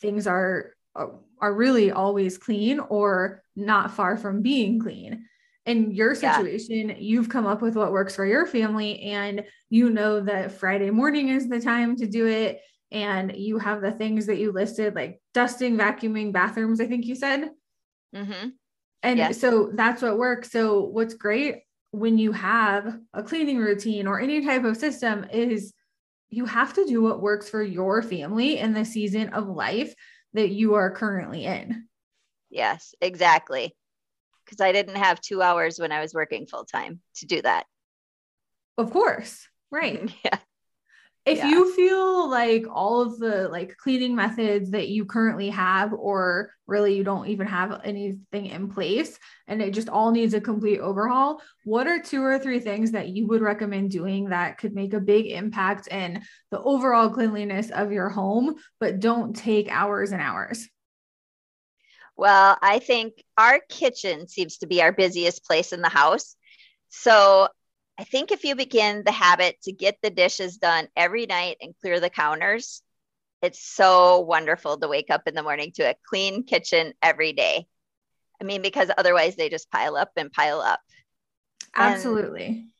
things 0.00 0.26
are 0.26 0.72
are 0.94 1.52
really 1.52 1.90
always 1.90 2.38
clean 2.38 2.80
or 2.80 3.42
not 3.54 3.90
far 3.90 4.16
from 4.16 4.40
being 4.40 4.80
clean. 4.80 5.26
in 5.66 5.90
your 5.90 6.14
situation, 6.14 6.88
yeah. 6.88 6.96
you've 6.98 7.28
come 7.28 7.44
up 7.44 7.60
with 7.60 7.76
what 7.76 7.92
works 7.92 8.14
for 8.14 8.24
your 8.24 8.46
family, 8.46 9.00
and 9.00 9.44
you 9.68 9.90
know 9.90 10.20
that 10.20 10.52
Friday 10.52 10.90
morning 10.90 11.28
is 11.28 11.48
the 11.48 11.60
time 11.60 11.96
to 11.96 12.06
do 12.06 12.26
it. 12.26 12.60
And 12.92 13.36
you 13.36 13.58
have 13.58 13.82
the 13.82 13.90
things 13.90 14.26
that 14.26 14.38
you 14.38 14.52
listed, 14.52 14.94
like 14.94 15.20
dusting, 15.34 15.76
vacuuming, 15.76 16.32
bathrooms, 16.32 16.80
I 16.80 16.86
think 16.86 17.04
you 17.04 17.16
said. 17.16 17.50
Mm-hmm. 18.14 18.48
And 19.06 19.18
yes. 19.18 19.40
so 19.40 19.70
that's 19.72 20.02
what 20.02 20.18
works. 20.18 20.50
So, 20.50 20.80
what's 20.80 21.14
great 21.14 21.62
when 21.92 22.18
you 22.18 22.32
have 22.32 22.98
a 23.14 23.22
cleaning 23.22 23.58
routine 23.58 24.08
or 24.08 24.20
any 24.20 24.44
type 24.44 24.64
of 24.64 24.76
system 24.76 25.24
is 25.32 25.72
you 26.28 26.44
have 26.44 26.74
to 26.74 26.84
do 26.84 27.02
what 27.02 27.22
works 27.22 27.48
for 27.48 27.62
your 27.62 28.02
family 28.02 28.58
in 28.58 28.74
the 28.74 28.84
season 28.84 29.28
of 29.28 29.46
life 29.46 29.94
that 30.32 30.50
you 30.50 30.74
are 30.74 30.90
currently 30.90 31.44
in. 31.44 31.86
Yes, 32.50 32.96
exactly 33.00 33.76
because 34.44 34.60
I 34.60 34.72
didn't 34.72 34.96
have 34.96 35.20
two 35.20 35.40
hours 35.40 35.78
when 35.78 35.92
I 35.92 36.00
was 36.00 36.12
working 36.12 36.46
full 36.46 36.64
time 36.64 37.00
to 37.16 37.26
do 37.26 37.42
that. 37.42 37.66
Of 38.76 38.90
course. 38.90 39.46
Right. 39.70 40.12
yeah. 40.24 40.38
If 41.26 41.38
yeah. 41.38 41.48
you 41.48 41.74
feel 41.74 42.30
like 42.30 42.66
all 42.70 43.00
of 43.02 43.18
the 43.18 43.48
like 43.48 43.76
cleaning 43.76 44.14
methods 44.14 44.70
that 44.70 44.88
you 44.88 45.04
currently 45.04 45.50
have, 45.50 45.92
or 45.92 46.52
really 46.68 46.96
you 46.96 47.02
don't 47.02 47.26
even 47.26 47.48
have 47.48 47.80
anything 47.82 48.46
in 48.46 48.70
place 48.70 49.18
and 49.48 49.60
it 49.60 49.74
just 49.74 49.88
all 49.88 50.12
needs 50.12 50.34
a 50.34 50.40
complete 50.40 50.78
overhaul, 50.78 51.42
what 51.64 51.88
are 51.88 52.00
two 52.00 52.22
or 52.22 52.38
three 52.38 52.60
things 52.60 52.92
that 52.92 53.08
you 53.08 53.26
would 53.26 53.42
recommend 53.42 53.90
doing 53.90 54.28
that 54.28 54.58
could 54.58 54.72
make 54.72 54.94
a 54.94 55.00
big 55.00 55.26
impact 55.26 55.88
in 55.88 56.22
the 56.52 56.60
overall 56.60 57.10
cleanliness 57.10 57.70
of 57.72 57.90
your 57.90 58.08
home, 58.08 58.54
but 58.78 59.00
don't 59.00 59.34
take 59.34 59.68
hours 59.68 60.12
and 60.12 60.22
hours? 60.22 60.68
Well, 62.16 62.56
I 62.62 62.78
think 62.78 63.24
our 63.36 63.60
kitchen 63.68 64.28
seems 64.28 64.58
to 64.58 64.68
be 64.68 64.80
our 64.80 64.92
busiest 64.92 65.44
place 65.44 65.72
in 65.72 65.82
the 65.82 65.88
house. 65.88 66.36
So 66.88 67.48
I 67.98 68.04
think 68.04 68.30
if 68.30 68.44
you 68.44 68.54
begin 68.54 69.02
the 69.04 69.12
habit 69.12 69.60
to 69.62 69.72
get 69.72 69.96
the 70.02 70.10
dishes 70.10 70.58
done 70.58 70.88
every 70.96 71.26
night 71.26 71.56
and 71.62 71.74
clear 71.80 71.98
the 71.98 72.10
counters, 72.10 72.82
it's 73.42 73.60
so 73.60 74.20
wonderful 74.20 74.78
to 74.78 74.88
wake 74.88 75.10
up 75.10 75.22
in 75.26 75.34
the 75.34 75.42
morning 75.42 75.72
to 75.76 75.90
a 75.90 75.96
clean 76.08 76.44
kitchen 76.44 76.92
every 77.02 77.32
day. 77.32 77.66
I 78.40 78.44
mean, 78.44 78.60
because 78.60 78.90
otherwise 78.96 79.36
they 79.36 79.48
just 79.48 79.70
pile 79.70 79.96
up 79.96 80.10
and 80.16 80.32
pile 80.32 80.60
up. 80.60 80.80
Absolutely. 81.74 82.46
And 82.46 82.70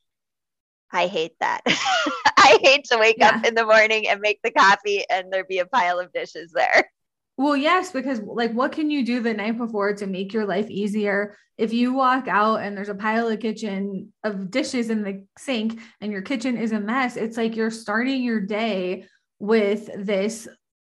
I 0.92 1.06
hate 1.06 1.36
that. 1.40 1.62
I 1.66 2.58
hate 2.62 2.84
to 2.90 2.98
wake 2.98 3.16
yeah. 3.18 3.30
up 3.30 3.44
in 3.44 3.54
the 3.54 3.64
morning 3.64 4.08
and 4.08 4.20
make 4.20 4.40
the 4.42 4.50
coffee 4.50 5.04
and 5.10 5.32
there 5.32 5.44
be 5.44 5.58
a 5.58 5.66
pile 5.66 5.98
of 5.98 6.12
dishes 6.12 6.52
there. 6.52 6.90
Well, 7.36 7.56
yes, 7.56 7.92
because 7.92 8.20
like 8.20 8.52
what 8.52 8.72
can 8.72 8.90
you 8.90 9.04
do 9.04 9.20
the 9.20 9.34
night 9.34 9.58
before 9.58 9.94
to 9.94 10.06
make 10.06 10.32
your 10.32 10.46
life 10.46 10.70
easier? 10.70 11.36
If 11.58 11.72
you 11.72 11.92
walk 11.92 12.28
out 12.28 12.56
and 12.56 12.76
there's 12.76 12.88
a 12.88 12.94
pile 12.94 13.28
of 13.28 13.40
kitchen 13.40 14.12
of 14.24 14.50
dishes 14.50 14.90
in 14.90 15.02
the 15.02 15.26
sink 15.38 15.80
and 16.00 16.12
your 16.12 16.22
kitchen 16.22 16.56
is 16.56 16.72
a 16.72 16.80
mess, 16.80 17.16
it's 17.16 17.36
like 17.36 17.56
you're 17.56 17.70
starting 17.70 18.22
your 18.22 18.40
day 18.40 19.04
with 19.38 19.90
this 19.94 20.48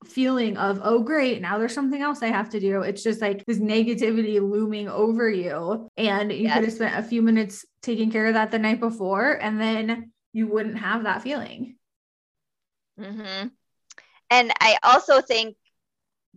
feeling 0.07 0.57
of, 0.59 0.81
oh, 0.83 1.03
great, 1.03 1.41
now 1.41 1.59
there's 1.59 1.73
something 1.73 2.03
else 2.03 2.23
I 2.23 2.27
have 2.27 2.51
to 2.51 2.61
do. 2.61 2.83
It's 2.83 3.03
just 3.03 3.21
like 3.23 3.45
this 3.47 3.59
negativity 3.59 4.41
looming 4.41 4.89
over 4.89 5.29
you. 5.31 5.89
And 5.97 6.31
you 6.31 6.45
yes. 6.45 6.55
could 6.55 6.65
have 6.65 6.73
spent 6.75 6.99
a 6.99 7.09
few 7.09 7.23
minutes 7.23 7.65
taking 7.83 8.11
care 8.11 8.27
of 8.27 8.35
that 8.35 8.51
the 8.51 8.59
night 8.59 8.81
before, 8.81 9.33
and 9.33 9.61
then 9.61 10.13
you 10.33 10.47
wouldn't 10.47 10.79
have 10.79 11.05
that 11.05 11.23
feeling. 11.23 11.77
Mm-hmm. 13.01 13.49
And 14.31 14.53
I 14.61 14.77
also 14.83 15.21
think 15.21 15.57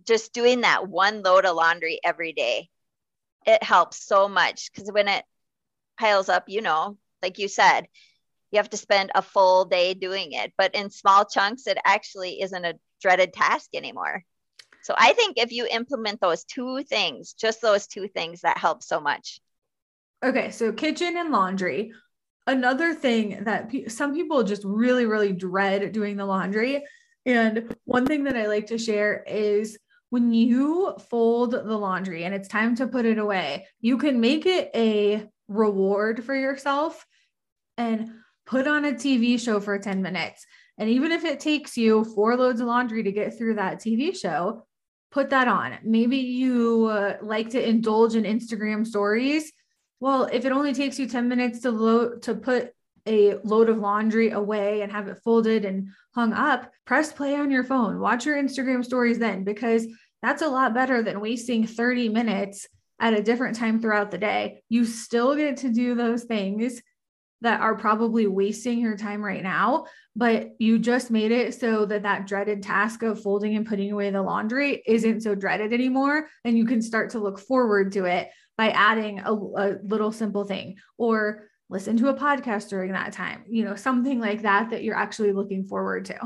just 0.08 0.32
doing 0.32 0.62
that 0.62 0.88
one 0.88 1.22
load 1.22 1.44
of 1.44 1.54
laundry 1.54 2.00
every 2.02 2.32
day, 2.32 2.70
it 3.46 3.62
helps 3.62 4.04
so 4.04 4.26
much 4.28 4.72
because 4.72 4.90
when 4.90 5.06
it 5.06 5.24
piles 6.00 6.28
up, 6.28 6.44
you 6.48 6.62
know, 6.62 6.96
like 7.22 7.38
you 7.38 7.46
said, 7.46 7.86
you 8.50 8.56
have 8.56 8.70
to 8.70 8.78
spend 8.78 9.10
a 9.14 9.22
full 9.22 9.66
day 9.66 9.92
doing 9.92 10.32
it. 10.32 10.52
But 10.56 10.74
in 10.74 10.90
small 10.90 11.26
chunks, 11.26 11.66
it 11.66 11.76
actually 11.84 12.40
isn't 12.40 12.64
a 12.64 12.78
dreaded 13.02 13.34
task 13.34 13.68
anymore. 13.74 14.24
So 14.82 14.94
I 14.96 15.12
think 15.12 15.36
if 15.36 15.52
you 15.52 15.66
implement 15.70 16.20
those 16.20 16.44
two 16.44 16.82
things, 16.84 17.34
just 17.34 17.60
those 17.60 17.86
two 17.86 18.08
things, 18.08 18.40
that 18.40 18.56
helps 18.56 18.88
so 18.88 19.00
much. 19.00 19.40
Okay, 20.24 20.50
so 20.50 20.72
kitchen 20.72 21.16
and 21.18 21.30
laundry. 21.30 21.92
Another 22.46 22.94
thing 22.94 23.44
that 23.44 23.68
pe- 23.68 23.88
some 23.88 24.14
people 24.14 24.42
just 24.42 24.64
really, 24.64 25.04
really 25.04 25.32
dread 25.32 25.92
doing 25.92 26.16
the 26.16 26.24
laundry. 26.24 26.82
And 27.26 27.76
one 27.84 28.06
thing 28.06 28.24
that 28.24 28.36
I 28.36 28.46
like 28.46 28.68
to 28.68 28.78
share 28.78 29.22
is 29.28 29.78
when 30.10 30.32
you 30.32 30.94
fold 31.10 31.52
the 31.52 31.76
laundry 31.76 32.24
and 32.24 32.34
it's 32.34 32.48
time 32.48 32.74
to 32.76 32.86
put 32.86 33.04
it 33.04 33.18
away, 33.18 33.66
you 33.80 33.98
can 33.98 34.20
make 34.20 34.46
it 34.46 34.70
a 34.74 35.26
reward 35.48 36.24
for 36.24 36.34
yourself 36.34 37.06
and 37.76 38.10
put 38.46 38.66
on 38.66 38.84
a 38.84 38.92
TV 38.92 39.38
show 39.38 39.60
for 39.60 39.78
10 39.78 40.02
minutes. 40.02 40.46
And 40.78 40.88
even 40.88 41.12
if 41.12 41.24
it 41.24 41.40
takes 41.40 41.76
you 41.76 42.04
four 42.04 42.36
loads 42.36 42.60
of 42.60 42.66
laundry 42.66 43.02
to 43.02 43.12
get 43.12 43.36
through 43.36 43.56
that 43.56 43.80
TV 43.80 44.16
show, 44.16 44.66
put 45.10 45.30
that 45.30 45.48
on. 45.48 45.78
Maybe 45.82 46.18
you 46.18 46.86
uh, 46.86 47.16
like 47.20 47.50
to 47.50 47.68
indulge 47.68 48.14
in 48.14 48.24
Instagram 48.24 48.86
stories. 48.86 49.52
Well, 50.00 50.24
if 50.32 50.44
it 50.44 50.52
only 50.52 50.72
takes 50.72 50.98
you 50.98 51.06
10 51.06 51.28
minutes 51.28 51.60
to 51.60 51.70
load 51.70 52.22
to 52.22 52.34
put 52.34 52.72
a 53.08 53.38
load 53.42 53.68
of 53.68 53.78
laundry 53.78 54.30
away 54.30 54.82
and 54.82 54.92
have 54.92 55.08
it 55.08 55.18
folded 55.24 55.64
and 55.64 55.88
hung 56.14 56.32
up, 56.32 56.70
press 56.84 57.12
play 57.12 57.34
on 57.34 57.50
your 57.50 57.64
phone. 57.64 57.98
Watch 57.98 58.26
your 58.26 58.36
Instagram 58.36 58.84
stories 58.84 59.18
then, 59.18 59.44
because 59.44 59.86
that's 60.22 60.42
a 60.42 60.48
lot 60.48 60.74
better 60.74 61.02
than 61.02 61.20
wasting 61.20 61.66
30 61.66 62.10
minutes 62.10 62.66
at 63.00 63.14
a 63.14 63.22
different 63.22 63.56
time 63.56 63.80
throughout 63.80 64.10
the 64.10 64.18
day. 64.18 64.62
You 64.68 64.84
still 64.84 65.34
get 65.34 65.58
to 65.58 65.70
do 65.70 65.94
those 65.94 66.24
things 66.24 66.82
that 67.40 67.60
are 67.60 67.76
probably 67.76 68.26
wasting 68.26 68.80
your 68.80 68.96
time 68.96 69.24
right 69.24 69.42
now, 69.42 69.86
but 70.16 70.50
you 70.58 70.78
just 70.78 71.10
made 71.10 71.30
it 71.30 71.54
so 71.54 71.86
that 71.86 72.02
that 72.02 72.26
dreaded 72.26 72.62
task 72.62 73.02
of 73.04 73.22
folding 73.22 73.54
and 73.56 73.66
putting 73.66 73.92
away 73.92 74.10
the 74.10 74.20
laundry 74.20 74.82
isn't 74.86 75.20
so 75.20 75.36
dreaded 75.36 75.72
anymore. 75.72 76.26
And 76.44 76.58
you 76.58 76.66
can 76.66 76.82
start 76.82 77.10
to 77.10 77.20
look 77.20 77.38
forward 77.38 77.92
to 77.92 78.06
it 78.06 78.28
by 78.56 78.70
adding 78.70 79.20
a, 79.20 79.32
a 79.32 79.78
little 79.84 80.10
simple 80.10 80.44
thing 80.44 80.76
or 80.96 81.44
listen 81.70 81.96
to 81.98 82.08
a 82.08 82.14
podcast 82.14 82.68
during 82.70 82.92
that 82.92 83.12
time, 83.12 83.44
you 83.48 83.64
know, 83.64 83.76
something 83.76 84.20
like 84.20 84.42
that 84.42 84.70
that 84.70 84.82
you're 84.82 84.96
actually 84.96 85.32
looking 85.32 85.64
forward 85.64 86.06
to. 86.06 86.18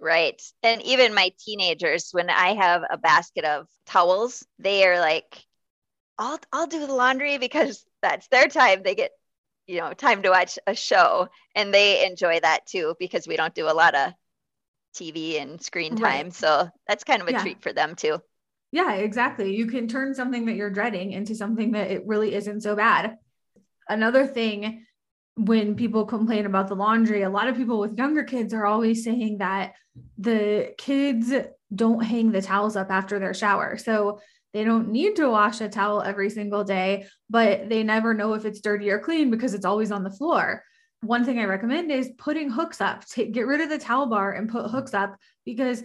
Right. 0.00 0.40
And 0.62 0.82
even 0.82 1.14
my 1.14 1.32
teenagers, 1.38 2.10
when 2.12 2.30
I 2.30 2.54
have 2.54 2.82
a 2.90 2.98
basket 2.98 3.44
of 3.44 3.66
towels, 3.86 4.44
they 4.58 4.86
are 4.86 5.00
like, 5.00 5.44
I'll 6.18 6.38
I'll 6.52 6.66
do 6.66 6.86
the 6.86 6.92
laundry 6.92 7.38
because 7.38 7.84
that's 8.02 8.28
their 8.28 8.48
time. 8.48 8.82
They 8.82 8.94
get, 8.94 9.12
you 9.66 9.80
know, 9.80 9.92
time 9.92 10.22
to 10.22 10.30
watch 10.30 10.58
a 10.66 10.74
show. 10.74 11.28
And 11.54 11.72
they 11.72 12.06
enjoy 12.06 12.40
that 12.40 12.66
too 12.66 12.94
because 12.98 13.26
we 13.26 13.36
don't 13.36 13.54
do 13.54 13.68
a 13.68 13.72
lot 13.72 13.94
of 13.94 14.12
TV 14.96 15.40
and 15.40 15.60
screen 15.62 15.96
time. 15.96 16.26
Right. 16.26 16.34
So 16.34 16.68
that's 16.86 17.04
kind 17.04 17.22
of 17.22 17.28
a 17.28 17.32
yeah. 17.32 17.40
treat 17.40 17.62
for 17.62 17.72
them 17.72 17.94
too. 17.94 18.18
Yeah, 18.72 18.92
exactly. 18.94 19.54
You 19.54 19.66
can 19.66 19.88
turn 19.88 20.14
something 20.14 20.46
that 20.46 20.56
you're 20.56 20.70
dreading 20.70 21.12
into 21.12 21.34
something 21.34 21.72
that 21.72 21.90
it 21.90 22.06
really 22.06 22.34
isn't 22.34 22.62
so 22.62 22.74
bad 22.74 23.16
another 23.88 24.26
thing 24.26 24.86
when 25.36 25.74
people 25.74 26.04
complain 26.04 26.46
about 26.46 26.68
the 26.68 26.76
laundry, 26.76 27.22
a 27.22 27.30
lot 27.30 27.48
of 27.48 27.56
people 27.56 27.80
with 27.80 27.98
younger 27.98 28.22
kids 28.22 28.54
are 28.54 28.66
always 28.66 29.02
saying 29.02 29.38
that 29.38 29.74
the 30.16 30.72
kids 30.78 31.32
don't 31.74 32.04
hang 32.04 32.30
the 32.30 32.42
towels 32.42 32.76
up 32.76 32.90
after 32.90 33.18
their 33.18 33.34
shower. 33.34 33.76
So 33.76 34.20
they 34.52 34.62
don't 34.62 34.90
need 34.90 35.16
to 35.16 35.28
wash 35.28 35.60
a 35.60 35.68
towel 35.68 36.02
every 36.02 36.30
single 36.30 36.62
day, 36.62 37.06
but 37.28 37.68
they 37.68 37.82
never 37.82 38.14
know 38.14 38.34
if 38.34 38.44
it's 38.44 38.60
dirty 38.60 38.90
or 38.90 39.00
clean 39.00 39.30
because 39.30 39.54
it's 39.54 39.64
always 39.64 39.90
on 39.90 40.04
the 40.04 40.10
floor. 40.10 40.62
One 41.00 41.24
thing 41.24 41.40
I 41.40 41.44
recommend 41.44 41.90
is 41.90 42.12
putting 42.16 42.48
hooks 42.48 42.80
up. 42.80 43.04
Take, 43.06 43.32
get 43.32 43.46
rid 43.46 43.60
of 43.60 43.68
the 43.68 43.78
towel 43.78 44.06
bar 44.06 44.32
and 44.32 44.48
put 44.48 44.70
hooks 44.70 44.94
up 44.94 45.16
because 45.44 45.82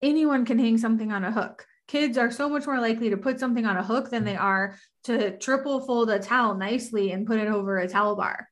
anyone 0.00 0.44
can 0.44 0.58
hang 0.58 0.78
something 0.78 1.10
on 1.10 1.24
a 1.24 1.32
hook 1.32 1.66
kids 1.88 2.16
are 2.18 2.30
so 2.30 2.48
much 2.48 2.66
more 2.66 2.80
likely 2.80 3.10
to 3.10 3.16
put 3.16 3.40
something 3.40 3.66
on 3.66 3.76
a 3.76 3.82
hook 3.82 4.10
than 4.10 4.24
they 4.24 4.36
are 4.36 4.76
to 5.04 5.36
triple 5.38 5.80
fold 5.80 6.10
a 6.10 6.18
towel 6.18 6.54
nicely 6.54 7.12
and 7.12 7.26
put 7.26 7.38
it 7.38 7.48
over 7.48 7.78
a 7.78 7.88
towel 7.88 8.16
bar. 8.16 8.48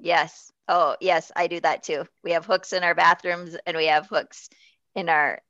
Yes. 0.00 0.50
Oh, 0.68 0.96
yes, 1.00 1.30
I 1.36 1.46
do 1.46 1.60
that 1.60 1.82
too. 1.82 2.04
We 2.22 2.32
have 2.32 2.46
hooks 2.46 2.72
in 2.72 2.82
our 2.82 2.94
bathrooms 2.94 3.56
and 3.66 3.76
we 3.76 3.86
have 3.86 4.06
hooks 4.06 4.48
in 4.94 5.08
our 5.08 5.40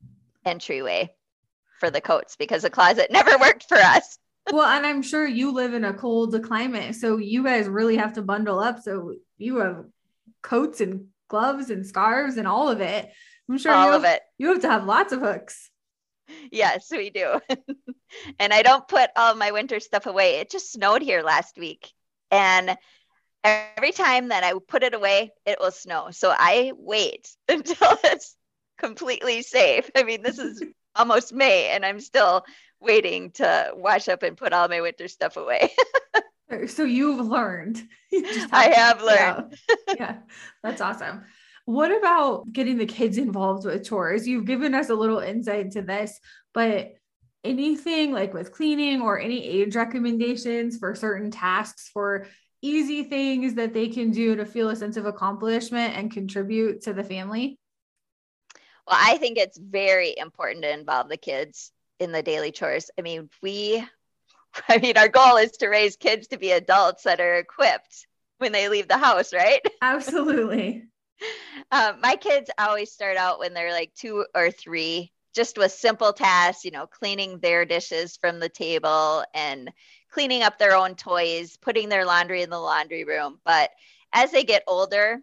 entryway 0.44 1.14
for 1.78 1.90
the 1.90 2.00
coats 2.00 2.36
because 2.36 2.62
the 2.62 2.70
closet 2.70 3.08
never 3.10 3.38
worked 3.38 3.64
for 3.68 3.78
us. 3.78 4.18
well, 4.52 4.68
and 4.68 4.84
I'm 4.84 5.02
sure 5.02 5.26
you 5.26 5.52
live 5.52 5.74
in 5.74 5.84
a 5.84 5.94
cold 5.94 6.40
climate, 6.42 6.94
so 6.96 7.16
you 7.16 7.44
guys 7.44 7.68
really 7.68 7.96
have 7.96 8.14
to 8.14 8.22
bundle 8.22 8.58
up. 8.58 8.80
So 8.80 9.14
you 9.38 9.58
have 9.58 9.84
coats 10.42 10.80
and 10.80 11.06
gloves 11.28 11.70
and 11.70 11.86
scarves 11.86 12.36
and 12.36 12.48
all 12.48 12.68
of 12.68 12.80
it. 12.80 13.08
I'm 13.48 13.58
sure 13.58 13.72
all 13.72 13.90
you 13.90 13.96
of 13.96 14.04
it. 14.04 14.22
You 14.36 14.48
have 14.48 14.62
to 14.62 14.70
have 14.70 14.84
lots 14.84 15.12
of 15.12 15.20
hooks 15.20 15.70
yes, 16.50 16.90
we 16.90 17.10
do. 17.10 17.40
and 18.38 18.52
I 18.52 18.62
don't 18.62 18.86
put 18.86 19.10
all 19.16 19.34
my 19.34 19.52
winter 19.52 19.80
stuff 19.80 20.06
away. 20.06 20.36
It 20.36 20.50
just 20.50 20.72
snowed 20.72 21.02
here 21.02 21.22
last 21.22 21.56
week. 21.58 21.92
And 22.30 22.76
every 23.42 23.92
time 23.92 24.28
that 24.28 24.44
I 24.44 24.54
put 24.68 24.82
it 24.82 24.94
away, 24.94 25.32
it 25.46 25.58
will 25.60 25.70
snow. 25.70 26.08
So 26.10 26.34
I 26.36 26.72
wait 26.76 27.28
until 27.48 27.98
it's 28.04 28.36
completely 28.78 29.42
safe. 29.42 29.90
I 29.96 30.02
mean, 30.02 30.22
this 30.22 30.38
is 30.38 30.62
almost 30.96 31.32
May 31.32 31.68
and 31.68 31.84
I'm 31.84 32.00
still 32.00 32.44
waiting 32.80 33.30
to 33.32 33.72
wash 33.74 34.08
up 34.08 34.22
and 34.22 34.36
put 34.36 34.52
all 34.52 34.68
my 34.68 34.80
winter 34.80 35.08
stuff 35.08 35.36
away. 35.36 35.70
So 36.68 36.84
you've 36.84 37.26
learned. 37.26 37.82
You 38.12 38.22
have 38.24 38.50
I 38.52 38.68
have 38.74 39.02
learned. 39.02 39.56
yeah, 39.98 40.18
that's 40.62 40.80
awesome. 40.80 41.24
What 41.66 41.96
about 41.96 42.52
getting 42.52 42.76
the 42.76 42.86
kids 42.86 43.16
involved 43.16 43.64
with 43.64 43.86
chores? 43.86 44.28
You've 44.28 44.44
given 44.44 44.74
us 44.74 44.90
a 44.90 44.94
little 44.94 45.20
insight 45.20 45.72
to 45.72 45.82
this, 45.82 46.20
but 46.52 46.94
anything 47.42 48.12
like 48.12 48.34
with 48.34 48.52
cleaning 48.52 49.00
or 49.00 49.18
any 49.18 49.44
age 49.44 49.74
recommendations 49.74 50.78
for 50.78 50.94
certain 50.94 51.30
tasks 51.30 51.90
for 51.92 52.26
easy 52.62 53.04
things 53.04 53.54
that 53.54 53.74
they 53.74 53.88
can 53.88 54.10
do 54.10 54.36
to 54.36 54.46
feel 54.46 54.70
a 54.70 54.76
sense 54.76 54.96
of 54.96 55.06
accomplishment 55.06 55.94
and 55.96 56.12
contribute 56.12 56.82
to 56.82 56.92
the 56.92 57.04
family? 57.04 57.58
Well, 58.86 58.98
I 59.00 59.16
think 59.18 59.38
it's 59.38 59.58
very 59.58 60.14
important 60.16 60.62
to 60.62 60.72
involve 60.72 61.08
the 61.08 61.16
kids 61.16 61.72
in 61.98 62.12
the 62.12 62.22
daily 62.22 62.52
chores. 62.52 62.90
I 62.98 63.02
mean, 63.02 63.30
we 63.42 63.84
I 64.68 64.78
mean, 64.78 64.96
our 64.96 65.08
goal 65.08 65.36
is 65.36 65.52
to 65.58 65.68
raise 65.68 65.96
kids 65.96 66.28
to 66.28 66.38
be 66.38 66.52
adults 66.52 67.04
that 67.04 67.20
are 67.20 67.36
equipped 67.36 68.06
when 68.38 68.52
they 68.52 68.68
leave 68.68 68.88
the 68.88 68.98
house, 68.98 69.32
right? 69.32 69.60
Absolutely. 69.82 70.84
Um, 71.70 72.00
my 72.00 72.16
kids 72.16 72.50
always 72.58 72.92
start 72.92 73.16
out 73.16 73.38
when 73.38 73.54
they're 73.54 73.72
like 73.72 73.92
two 73.94 74.26
or 74.34 74.50
three, 74.50 75.12
just 75.34 75.58
with 75.58 75.72
simple 75.72 76.12
tasks, 76.12 76.64
you 76.64 76.70
know, 76.70 76.86
cleaning 76.86 77.38
their 77.38 77.64
dishes 77.64 78.16
from 78.16 78.38
the 78.40 78.48
table 78.48 79.24
and 79.34 79.70
cleaning 80.10 80.42
up 80.42 80.58
their 80.58 80.76
own 80.76 80.94
toys, 80.94 81.56
putting 81.56 81.88
their 81.88 82.04
laundry 82.04 82.42
in 82.42 82.50
the 82.50 82.58
laundry 82.58 83.04
room. 83.04 83.38
But 83.44 83.70
as 84.12 84.30
they 84.30 84.44
get 84.44 84.62
older, 84.66 85.20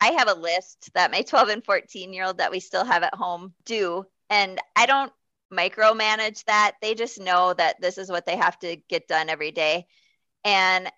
I 0.00 0.12
have 0.12 0.28
a 0.28 0.34
list 0.34 0.90
that 0.94 1.10
my 1.10 1.22
12 1.28 1.48
and 1.48 1.64
14 1.64 2.12
year 2.12 2.24
old 2.24 2.38
that 2.38 2.50
we 2.50 2.60
still 2.60 2.84
have 2.84 3.02
at 3.02 3.14
home 3.14 3.54
do. 3.64 4.04
And 4.30 4.60
I 4.74 4.86
don't 4.86 5.12
micromanage 5.52 6.44
that. 6.44 6.72
They 6.82 6.94
just 6.94 7.20
know 7.20 7.54
that 7.54 7.80
this 7.80 7.98
is 7.98 8.10
what 8.10 8.26
they 8.26 8.36
have 8.36 8.58
to 8.60 8.76
get 8.88 9.06
done 9.06 9.28
every 9.28 9.52
day. 9.52 9.86
And 10.44 10.90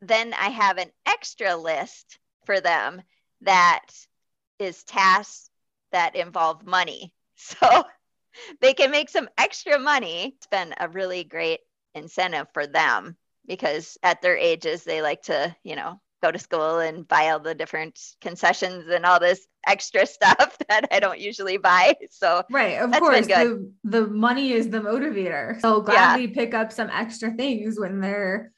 then 0.00 0.32
I 0.34 0.48
have 0.48 0.78
an 0.78 0.90
extra 1.06 1.56
list 1.56 2.18
for 2.44 2.60
them 2.60 3.02
that 3.42 3.86
is 4.58 4.82
tasks 4.84 5.50
that 5.92 6.16
involve 6.16 6.66
money. 6.66 7.12
So 7.38 7.84
they 8.62 8.72
can 8.72 8.90
make 8.90 9.10
some 9.10 9.28
extra 9.36 9.78
money. 9.78 10.32
It's 10.36 10.46
been 10.46 10.74
a 10.80 10.88
really 10.88 11.22
great 11.22 11.60
incentive 11.94 12.46
for 12.54 12.66
them 12.66 13.14
because 13.46 13.98
at 14.02 14.22
their 14.22 14.38
ages, 14.38 14.84
they 14.84 15.02
like 15.02 15.20
to, 15.24 15.54
you 15.62 15.76
know, 15.76 16.00
go 16.22 16.32
to 16.32 16.38
school 16.38 16.78
and 16.78 17.06
buy 17.06 17.28
all 17.28 17.38
the 17.38 17.54
different 17.54 18.00
concessions 18.20 18.88
and 18.88 19.04
all 19.04 19.20
this 19.20 19.46
extra 19.66 20.06
stuff 20.16 20.56
that 20.68 20.88
I 20.90 21.00
don't 21.00 21.20
usually 21.20 21.56
buy. 21.56 21.94
So 22.10 22.42
right, 22.50 22.80
of 22.80 22.90
course, 22.92 23.26
the 23.26 23.70
the 23.84 24.06
money 24.06 24.52
is 24.52 24.70
the 24.70 24.80
motivator. 24.80 25.60
So 25.60 25.80
gladly 25.80 26.26
yeah. 26.26 26.34
pick 26.34 26.54
up 26.54 26.72
some 26.72 26.90
extra 26.90 27.32
things 27.32 27.78
when 27.78 28.00
they're 28.00 28.52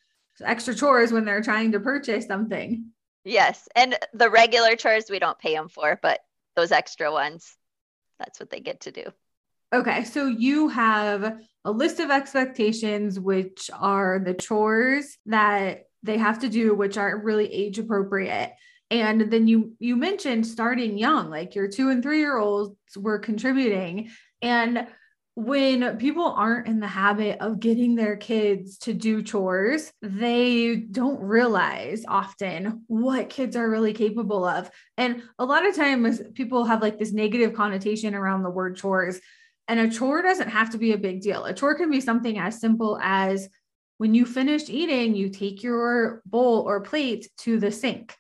extra 0.44 0.74
chores 0.74 1.12
when 1.12 1.24
they're 1.24 1.42
trying 1.42 1.72
to 1.72 1.80
purchase 1.80 2.26
something. 2.26 2.90
Yes, 3.28 3.68
and 3.76 3.96
the 4.14 4.30
regular 4.30 4.74
chores 4.76 5.10
we 5.10 5.18
don't 5.18 5.38
pay 5.38 5.54
them 5.54 5.68
for, 5.68 5.98
but 6.02 6.20
those 6.56 6.72
extra 6.72 7.12
ones, 7.12 7.56
that's 8.18 8.40
what 8.40 8.50
they 8.50 8.60
get 8.60 8.80
to 8.82 8.92
do. 8.92 9.04
Okay, 9.72 10.04
so 10.04 10.26
you 10.26 10.68
have 10.68 11.38
a 11.64 11.70
list 11.70 12.00
of 12.00 12.10
expectations, 12.10 13.20
which 13.20 13.70
are 13.78 14.18
the 14.18 14.34
chores 14.34 15.18
that 15.26 15.84
they 16.02 16.18
have 16.18 16.38
to 16.40 16.48
do 16.48 16.74
which 16.74 16.96
are 16.96 17.18
really 17.18 17.52
age 17.52 17.78
appropriate 17.78 18.54
and 18.90 19.30
then 19.30 19.46
you 19.46 19.72
you 19.78 19.96
mentioned 19.96 20.46
starting 20.46 20.96
young 20.96 21.28
like 21.30 21.54
your 21.54 21.68
2 21.68 21.90
and 21.90 22.02
3 22.02 22.18
year 22.18 22.38
olds 22.38 22.76
were 22.96 23.18
contributing 23.18 24.10
and 24.40 24.86
when 25.38 25.98
people 25.98 26.24
aren't 26.24 26.66
in 26.66 26.80
the 26.80 26.88
habit 26.88 27.38
of 27.40 27.60
getting 27.60 27.94
their 27.94 28.16
kids 28.16 28.76
to 28.76 28.92
do 28.92 29.22
chores, 29.22 29.92
they 30.02 30.74
don't 30.74 31.20
realize 31.20 32.04
often 32.08 32.82
what 32.88 33.30
kids 33.30 33.54
are 33.54 33.70
really 33.70 33.92
capable 33.92 34.44
of. 34.44 34.68
And 34.96 35.22
a 35.38 35.44
lot 35.44 35.64
of 35.64 35.76
times 35.76 36.20
people 36.34 36.64
have 36.64 36.82
like 36.82 36.98
this 36.98 37.12
negative 37.12 37.54
connotation 37.54 38.16
around 38.16 38.42
the 38.42 38.50
word 38.50 38.78
chores. 38.78 39.20
And 39.68 39.78
a 39.78 39.88
chore 39.88 40.22
doesn't 40.22 40.48
have 40.48 40.70
to 40.70 40.78
be 40.78 40.90
a 40.90 40.98
big 40.98 41.20
deal. 41.20 41.44
A 41.44 41.54
chore 41.54 41.76
can 41.76 41.88
be 41.88 42.00
something 42.00 42.36
as 42.36 42.60
simple 42.60 42.98
as 43.00 43.48
when 43.98 44.14
you 44.14 44.26
finish 44.26 44.68
eating, 44.68 45.14
you 45.14 45.28
take 45.28 45.62
your 45.62 46.20
bowl 46.26 46.62
or 46.62 46.80
plate 46.80 47.28
to 47.38 47.60
the 47.60 47.70
sink. 47.70 48.12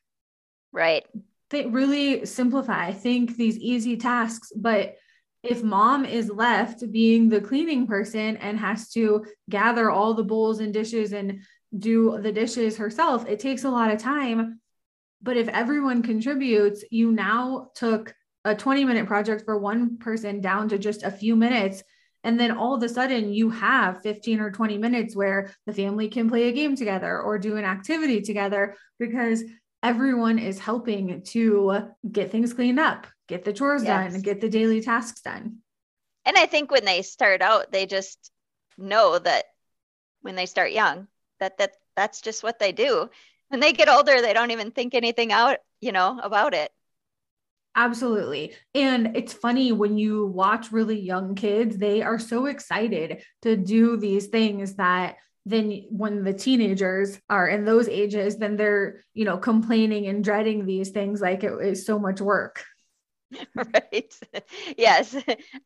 Right. 0.70 1.04
They 1.50 1.66
really 1.66 2.26
simplify, 2.26 2.86
I 2.86 2.92
think, 2.92 3.36
these 3.36 3.58
easy 3.58 3.96
tasks. 3.96 4.52
But 4.54 4.94
if 5.42 5.62
mom 5.62 6.04
is 6.04 6.30
left 6.30 6.90
being 6.90 7.28
the 7.28 7.40
cleaning 7.40 7.86
person 7.86 8.36
and 8.38 8.58
has 8.58 8.88
to 8.90 9.24
gather 9.48 9.90
all 9.90 10.14
the 10.14 10.24
bowls 10.24 10.60
and 10.60 10.72
dishes 10.72 11.12
and 11.12 11.42
do 11.78 12.18
the 12.20 12.32
dishes 12.32 12.76
herself, 12.76 13.28
it 13.28 13.40
takes 13.40 13.64
a 13.64 13.70
lot 13.70 13.90
of 13.90 13.98
time. 13.98 14.60
But 15.22 15.36
if 15.36 15.48
everyone 15.48 16.02
contributes, 16.02 16.84
you 16.90 17.12
now 17.12 17.70
took 17.74 18.14
a 18.44 18.54
20 18.54 18.84
minute 18.84 19.06
project 19.06 19.44
for 19.44 19.58
one 19.58 19.98
person 19.98 20.40
down 20.40 20.68
to 20.70 20.78
just 20.78 21.02
a 21.02 21.10
few 21.10 21.36
minutes 21.36 21.82
and 22.24 22.38
then 22.38 22.50
all 22.50 22.74
of 22.74 22.82
a 22.82 22.88
sudden, 22.88 23.32
you 23.32 23.50
have 23.50 24.02
15 24.02 24.40
or 24.40 24.50
20 24.50 24.78
minutes 24.78 25.14
where 25.14 25.52
the 25.66 25.72
family 25.72 26.08
can 26.08 26.28
play 26.28 26.48
a 26.48 26.52
game 26.52 26.74
together 26.74 27.20
or 27.20 27.38
do 27.38 27.56
an 27.56 27.64
activity 27.64 28.20
together 28.20 28.76
because 28.98 29.44
everyone 29.82 30.38
is 30.38 30.58
helping 30.58 31.22
to 31.22 31.88
get 32.10 32.30
things 32.30 32.52
cleaned 32.52 32.80
up, 32.80 33.06
get 33.28 33.44
the 33.44 33.52
chores 33.52 33.84
yes. 33.84 34.12
done, 34.12 34.22
get 34.22 34.40
the 34.40 34.48
daily 34.48 34.80
tasks 34.80 35.20
done. 35.20 35.58
And 36.24 36.36
I 36.36 36.46
think 36.46 36.70
when 36.70 36.84
they 36.84 37.02
start 37.02 37.40
out, 37.40 37.70
they 37.70 37.86
just 37.86 38.30
know 38.76 39.18
that 39.18 39.44
when 40.22 40.34
they 40.34 40.46
start 40.46 40.72
young, 40.72 41.06
that 41.40 41.58
that 41.58 41.72
that's 41.94 42.20
just 42.20 42.42
what 42.42 42.58
they 42.58 42.72
do. 42.72 43.08
When 43.48 43.60
they 43.60 43.72
get 43.72 43.88
older, 43.88 44.20
they 44.20 44.32
don't 44.32 44.50
even 44.50 44.70
think 44.70 44.94
anything 44.94 45.32
out, 45.32 45.58
you 45.80 45.92
know, 45.92 46.18
about 46.22 46.54
it. 46.54 46.70
Absolutely. 47.74 48.54
And 48.74 49.16
it's 49.16 49.32
funny 49.32 49.72
when 49.72 49.96
you 49.96 50.26
watch 50.26 50.72
really 50.72 50.98
young 50.98 51.34
kids, 51.34 51.78
they 51.78 52.02
are 52.02 52.18
so 52.18 52.46
excited 52.46 53.22
to 53.42 53.56
do 53.56 53.96
these 53.96 54.26
things 54.26 54.74
that 54.74 55.16
then 55.46 55.84
when 55.90 56.24
the 56.24 56.32
teenagers 56.34 57.18
are 57.30 57.48
in 57.48 57.64
those 57.64 57.88
ages, 57.88 58.36
then 58.36 58.56
they're, 58.56 59.04
you 59.14 59.24
know, 59.24 59.38
complaining 59.38 60.06
and 60.08 60.24
dreading 60.24 60.66
these 60.66 60.90
things 60.90 61.20
like 61.20 61.44
it 61.44 61.52
is 61.62 61.86
so 61.86 61.98
much 61.98 62.20
work. 62.20 62.64
Right. 63.54 64.14
Yes. 64.76 65.14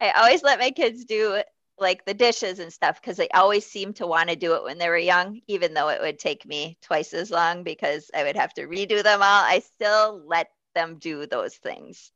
I 0.01 0.11
always 0.11 0.43
let 0.43 0.59
my 0.59 0.71
kids 0.71 1.05
do 1.05 1.43
like 1.79 2.05
the 2.05 2.15
dishes 2.15 2.59
and 2.59 2.73
stuff 2.73 3.01
because 3.01 3.17
they 3.17 3.29
always 3.29 3.67
seem 3.67 3.93
to 3.95 4.07
want 4.07 4.29
to 4.31 4.37
do 4.37 4.55
it 4.55 4.65
when 4.65 4.79
they 4.79 4.89
were 4.89 4.99
young, 4.99 5.41
even 5.47 5.75
though 5.75 5.89
it 5.89 6.01
would 6.01 6.19
take 6.19 6.47
me 6.47 6.79
twice 6.83 7.13
as 7.13 7.31
long 7.31 7.63
because 7.63 8.11
I 8.15 8.25
would 8.25 8.37
have 8.37 8.53
to 8.55 8.67
redo 8.67 9.03
them 9.03 9.21
all. 9.21 9.45
I 9.45 9.61
still 9.61 10.23
let 10.27 10.49
them 10.75 10.99
do 10.99 11.27
those 11.27 11.55
things. 11.55 12.11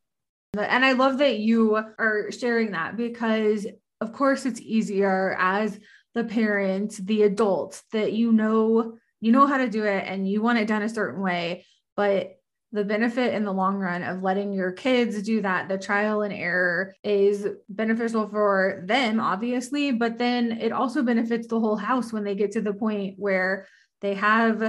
And 0.58 0.84
I 0.84 0.92
love 0.92 1.18
that 1.18 1.38
you 1.38 1.74
are 1.76 2.30
sharing 2.32 2.72
that 2.72 2.96
because, 2.96 3.66
of 4.00 4.12
course, 4.12 4.46
it's 4.46 4.60
easier 4.60 5.36
as 5.38 5.78
the 6.14 6.24
parent, 6.24 6.98
the 7.04 7.22
adult, 7.24 7.82
that 7.92 8.12
you 8.12 8.32
know 8.32 8.96
you 9.20 9.32
know 9.32 9.46
how 9.46 9.58
to 9.58 9.68
do 9.68 9.84
it 9.84 10.04
and 10.06 10.28
you 10.28 10.42
want 10.42 10.58
it 10.58 10.68
done 10.68 10.82
a 10.82 10.88
certain 10.88 11.22
way, 11.22 11.64
but 11.96 12.38
the 12.72 12.84
benefit 12.84 13.34
in 13.34 13.44
the 13.44 13.52
long 13.52 13.76
run 13.76 14.02
of 14.02 14.22
letting 14.22 14.52
your 14.52 14.72
kids 14.72 15.22
do 15.22 15.40
that, 15.42 15.68
the 15.68 15.78
trial 15.78 16.22
and 16.22 16.34
error 16.34 16.94
is 17.02 17.46
beneficial 17.68 18.28
for 18.28 18.82
them, 18.86 19.20
obviously, 19.20 19.92
but 19.92 20.18
then 20.18 20.52
it 20.52 20.72
also 20.72 21.02
benefits 21.02 21.46
the 21.46 21.60
whole 21.60 21.76
house 21.76 22.12
when 22.12 22.24
they 22.24 22.34
get 22.34 22.52
to 22.52 22.60
the 22.60 22.74
point 22.74 23.14
where 23.18 23.66
they 24.00 24.14
have 24.14 24.62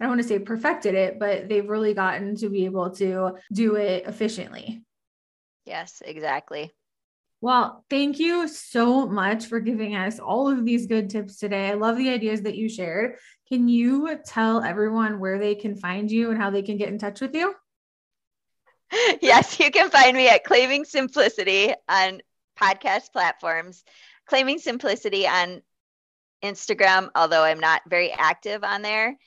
I 0.00 0.04
don't 0.04 0.10
want 0.10 0.22
to 0.22 0.28
say 0.28 0.38
perfected 0.38 0.94
it, 0.94 1.18
but 1.18 1.48
they've 1.48 1.68
really 1.68 1.92
gotten 1.92 2.36
to 2.36 2.48
be 2.48 2.66
able 2.66 2.90
to 2.96 3.32
do 3.52 3.74
it 3.74 4.06
efficiently. 4.06 4.84
Yes, 5.64 6.02
exactly. 6.04 6.72
Well, 7.40 7.84
thank 7.88 8.18
you 8.18 8.48
so 8.48 9.06
much 9.06 9.46
for 9.46 9.60
giving 9.60 9.94
us 9.94 10.18
all 10.18 10.48
of 10.48 10.64
these 10.64 10.86
good 10.86 11.10
tips 11.10 11.38
today. 11.38 11.68
I 11.68 11.74
love 11.74 11.96
the 11.96 12.10
ideas 12.10 12.42
that 12.42 12.56
you 12.56 12.68
shared. 12.68 13.16
Can 13.48 13.68
you 13.68 14.18
tell 14.24 14.62
everyone 14.62 15.20
where 15.20 15.38
they 15.38 15.54
can 15.54 15.76
find 15.76 16.10
you 16.10 16.30
and 16.30 16.38
how 16.38 16.50
they 16.50 16.62
can 16.62 16.76
get 16.76 16.88
in 16.88 16.98
touch 16.98 17.20
with 17.20 17.34
you? 17.34 17.54
Yes, 19.20 19.60
you 19.60 19.70
can 19.70 19.90
find 19.90 20.16
me 20.16 20.28
at 20.28 20.44
Claiming 20.44 20.86
Simplicity 20.86 21.74
on 21.90 22.22
podcast 22.58 23.12
platforms, 23.12 23.84
Claiming 24.26 24.58
Simplicity 24.58 25.26
on 25.26 25.60
Instagram, 26.42 27.10
although 27.14 27.42
I'm 27.42 27.60
not 27.60 27.82
very 27.86 28.10
active 28.10 28.64
on 28.64 28.80
there 28.80 29.18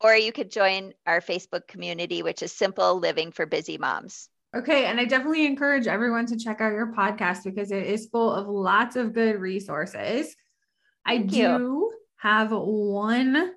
or 0.00 0.14
you 0.14 0.32
could 0.32 0.50
join 0.50 0.92
our 1.06 1.20
Facebook 1.20 1.66
community, 1.66 2.22
which 2.22 2.42
is 2.42 2.52
Simple 2.52 2.98
Living 2.98 3.32
for 3.32 3.46
Busy 3.46 3.78
Moms. 3.78 4.28
Okay. 4.54 4.86
And 4.86 5.00
I 5.00 5.04
definitely 5.04 5.46
encourage 5.46 5.86
everyone 5.86 6.26
to 6.26 6.36
check 6.36 6.60
out 6.60 6.72
your 6.72 6.92
podcast 6.92 7.44
because 7.44 7.70
it 7.70 7.86
is 7.86 8.06
full 8.06 8.32
of 8.32 8.46
lots 8.48 8.96
of 8.96 9.12
good 9.12 9.40
resources. 9.40 10.36
Thank 11.06 11.24
I 11.24 11.26
do 11.26 11.36
you. 11.36 11.92
have 12.16 12.52
one 12.52 13.52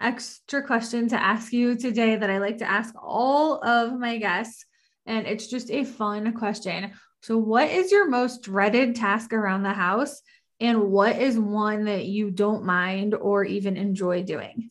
extra 0.00 0.62
question 0.62 1.08
to 1.08 1.22
ask 1.22 1.52
you 1.52 1.76
today 1.76 2.16
that 2.16 2.30
I 2.30 2.38
like 2.38 2.58
to 2.58 2.70
ask 2.70 2.94
all 3.00 3.62
of 3.64 3.98
my 3.98 4.18
guests. 4.18 4.64
And 5.06 5.26
it's 5.26 5.46
just 5.46 5.70
a 5.70 5.84
fun 5.84 6.32
question. 6.32 6.92
So, 7.22 7.38
what 7.38 7.70
is 7.70 7.92
your 7.92 8.08
most 8.08 8.42
dreaded 8.42 8.96
task 8.96 9.32
around 9.32 9.62
the 9.62 9.72
house? 9.72 10.22
And 10.60 10.90
what 10.90 11.16
is 11.16 11.38
one 11.38 11.84
that 11.84 12.06
you 12.06 12.30
don't 12.30 12.64
mind 12.64 13.14
or 13.14 13.44
even 13.44 13.76
enjoy 13.76 14.22
doing? 14.22 14.70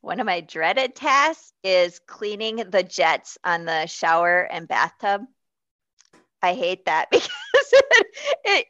One 0.00 0.20
of 0.20 0.26
my 0.26 0.40
dreaded 0.40 0.94
tasks 0.94 1.52
is 1.64 1.98
cleaning 2.06 2.56
the 2.56 2.82
jets 2.82 3.38
on 3.42 3.64
the 3.64 3.86
shower 3.86 4.40
and 4.42 4.68
bathtub. 4.68 5.22
I 6.42 6.54
hate 6.54 6.84
that 6.84 7.08
because 7.10 7.28
it, 7.72 8.06
it 8.44 8.66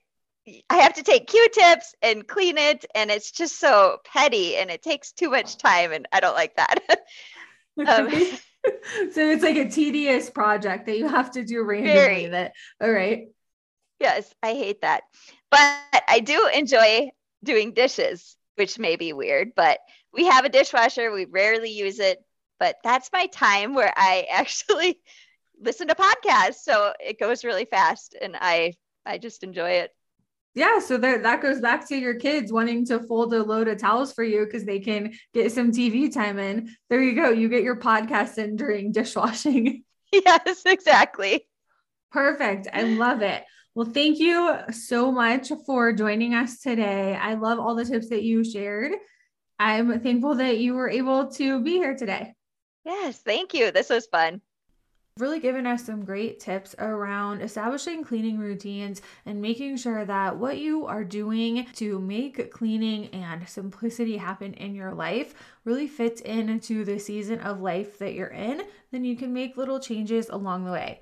I 0.71 0.77
have 0.77 0.95
to 0.95 1.03
take 1.03 1.27
Q-tips 1.27 1.95
and 2.03 2.27
clean 2.27 2.59
it, 2.59 2.85
and 2.95 3.11
it's 3.11 3.31
just 3.31 3.59
so 3.59 3.99
petty, 4.05 4.57
and 4.57 4.71
it 4.71 4.83
takes 4.83 5.13
too 5.13 5.31
much 5.31 5.57
time, 5.57 5.93
and 5.93 6.07
I 6.13 6.21
don't 6.21 6.35
like 6.35 6.57
that. 6.57 6.79
um, 7.87 8.11
so 9.13 9.31
it's 9.31 9.43
like 9.43 9.57
a 9.57 9.69
tedious 9.69 10.31
project 10.31 10.87
that 10.87 10.99
you 10.99 11.09
have 11.09 11.31
to 11.33 11.45
do 11.45 11.63
randomly. 11.63 11.93
Very. 11.93 12.27
That 12.27 12.53
all 12.81 12.91
right. 12.91 13.29
Yes, 14.01 14.33
I 14.43 14.55
hate 14.55 14.83
that, 14.83 15.03
but 15.51 15.77
I 16.07 16.21
do 16.21 16.49
enjoy 16.55 17.11
doing 17.43 17.73
dishes, 17.73 18.37
which 18.57 18.79
may 18.79 18.97
be 18.97 19.13
weird, 19.13 19.53
but 19.57 19.81
we 20.13 20.27
have 20.27 20.45
a 20.45 20.49
dishwasher. 20.49 21.11
We 21.11 21.25
rarely 21.25 21.71
use 21.71 21.99
it, 21.99 22.19
but 22.61 22.77
that's 22.85 23.11
my 23.13 23.27
time 23.27 23.75
where 23.75 23.93
I 23.97 24.27
actually 24.33 25.01
listen 25.61 25.89
to 25.89 25.95
podcasts. 25.95 26.63
So 26.63 26.93
it 27.01 27.19
goes 27.19 27.45
really 27.45 27.65
fast, 27.65 28.17
and 28.21 28.37
I 28.39 28.75
I 29.05 29.19
just 29.19 29.43
enjoy 29.43 29.71
it. 29.71 29.91
Yeah, 30.59 30.81
so 30.81 30.99
there, 30.99 31.23
that 31.23 31.40
goes 31.40 31.61
back 31.61 31.87
to 31.87 31.97
your 31.97 32.14
kids 32.14 32.53
wanting 32.53 32.85
to 32.87 32.99
fold 32.99 33.33
a 33.33 33.44
load 33.44 33.68
of 33.68 33.79
towels 33.79 34.12
for 34.12 34.25
you 34.25 34.44
because 34.44 34.64
they 34.64 34.81
can 34.81 35.12
get 35.33 35.53
some 35.53 35.71
TV 35.71 36.12
time 36.12 36.37
in. 36.40 36.75
There 36.90 37.01
you 37.01 37.14
go. 37.14 37.31
You 37.31 37.49
get 37.49 37.62
your 37.62 37.79
podcast 37.79 38.38
in 38.38 38.57
during 38.57 38.90
dishwashing. 38.99 39.85
Yes, 40.11 40.62
exactly. 40.66 41.47
Perfect. 42.11 42.66
I 42.73 42.83
love 42.83 43.23
it. 43.23 43.44
Well, 43.77 43.87
thank 43.87 44.18
you 44.18 44.57
so 44.73 45.12
much 45.12 45.53
for 45.64 45.92
joining 45.92 46.35
us 46.35 46.59
today. 46.59 47.14
I 47.14 47.35
love 47.35 47.61
all 47.61 47.77
the 47.77 47.85
tips 47.85 48.09
that 48.09 48.25
you 48.25 48.42
shared. 48.42 48.90
I'm 49.61 50.01
thankful 50.01 50.35
that 50.35 50.59
you 50.59 50.75
were 50.75 50.90
able 50.90 51.31
to 51.35 51.62
be 51.62 51.75
here 51.75 51.94
today. 51.94 52.35
Yes, 52.85 53.18
thank 53.18 53.55
you. 53.55 53.71
This 53.71 53.90
was 53.90 54.07
fun 54.07 54.40
really 55.20 55.40
given 55.40 55.66
us 55.66 55.85
some 55.85 56.04
great 56.04 56.40
tips 56.40 56.74
around 56.78 57.40
establishing 57.40 58.04
cleaning 58.04 58.38
routines 58.38 59.02
and 59.26 59.40
making 59.40 59.76
sure 59.76 60.04
that 60.04 60.37
what 60.37 60.59
you 60.59 60.87
are 60.87 61.04
doing 61.04 61.66
to 61.74 61.98
make 61.98 62.50
cleaning 62.50 63.07
and 63.09 63.48
simplicity 63.48 64.16
happen 64.16 64.54
in 64.54 64.74
your 64.74 64.92
life 64.92 65.35
really 65.64 65.88
fits 65.88 66.20
into 66.22 66.85
the 66.85 66.98
season 66.98 67.40
of 67.40 67.61
life 67.61 67.98
that 67.98 68.14
you're 68.14 68.28
in, 68.28 68.62
then 68.90 69.04
you 69.04 69.16
can 69.16 69.33
make 69.33 69.57
little 69.57 69.81
changes 69.81 70.28
along 70.28 70.64
the 70.64 70.72
way. 70.72 71.00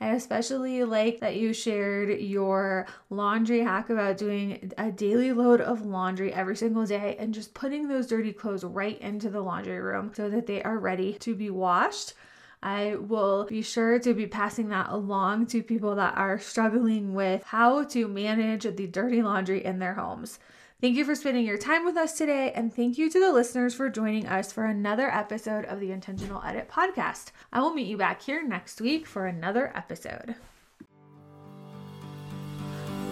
I 0.00 0.10
especially 0.10 0.84
like 0.84 1.18
that 1.20 1.36
you 1.36 1.52
shared 1.52 2.20
your 2.20 2.86
laundry 3.10 3.60
hack 3.60 3.90
about 3.90 4.16
doing 4.16 4.72
a 4.78 4.92
daily 4.92 5.32
load 5.32 5.60
of 5.60 5.84
laundry 5.84 6.32
every 6.32 6.56
single 6.56 6.86
day 6.86 7.16
and 7.18 7.34
just 7.34 7.52
putting 7.52 7.88
those 7.88 8.06
dirty 8.06 8.32
clothes 8.32 8.62
right 8.62 8.98
into 9.00 9.28
the 9.28 9.40
laundry 9.40 9.80
room 9.80 10.12
so 10.14 10.30
that 10.30 10.46
they 10.46 10.62
are 10.62 10.78
ready 10.78 11.14
to 11.14 11.34
be 11.34 11.50
washed. 11.50 12.14
I 12.62 12.96
will 12.96 13.44
be 13.44 13.62
sure 13.62 13.98
to 14.00 14.14
be 14.14 14.26
passing 14.26 14.68
that 14.70 14.90
along 14.90 15.46
to 15.48 15.62
people 15.62 15.94
that 15.94 16.16
are 16.16 16.38
struggling 16.38 17.14
with 17.14 17.44
how 17.44 17.84
to 17.84 18.08
manage 18.08 18.64
the 18.64 18.86
dirty 18.86 19.22
laundry 19.22 19.64
in 19.64 19.78
their 19.78 19.94
homes. 19.94 20.38
Thank 20.80 20.96
you 20.96 21.04
for 21.04 21.14
spending 21.14 21.44
your 21.44 21.58
time 21.58 21.84
with 21.84 21.96
us 21.96 22.16
today, 22.16 22.52
and 22.52 22.72
thank 22.72 22.98
you 22.98 23.10
to 23.10 23.20
the 23.20 23.32
listeners 23.32 23.74
for 23.74 23.88
joining 23.88 24.26
us 24.26 24.52
for 24.52 24.64
another 24.64 25.10
episode 25.10 25.64
of 25.64 25.80
the 25.80 25.90
Intentional 25.90 26.42
Edit 26.44 26.70
podcast. 26.70 27.32
I 27.52 27.60
will 27.60 27.74
meet 27.74 27.88
you 27.88 27.96
back 27.96 28.22
here 28.22 28.46
next 28.46 28.80
week 28.80 29.06
for 29.06 29.26
another 29.26 29.72
episode. 29.74 30.36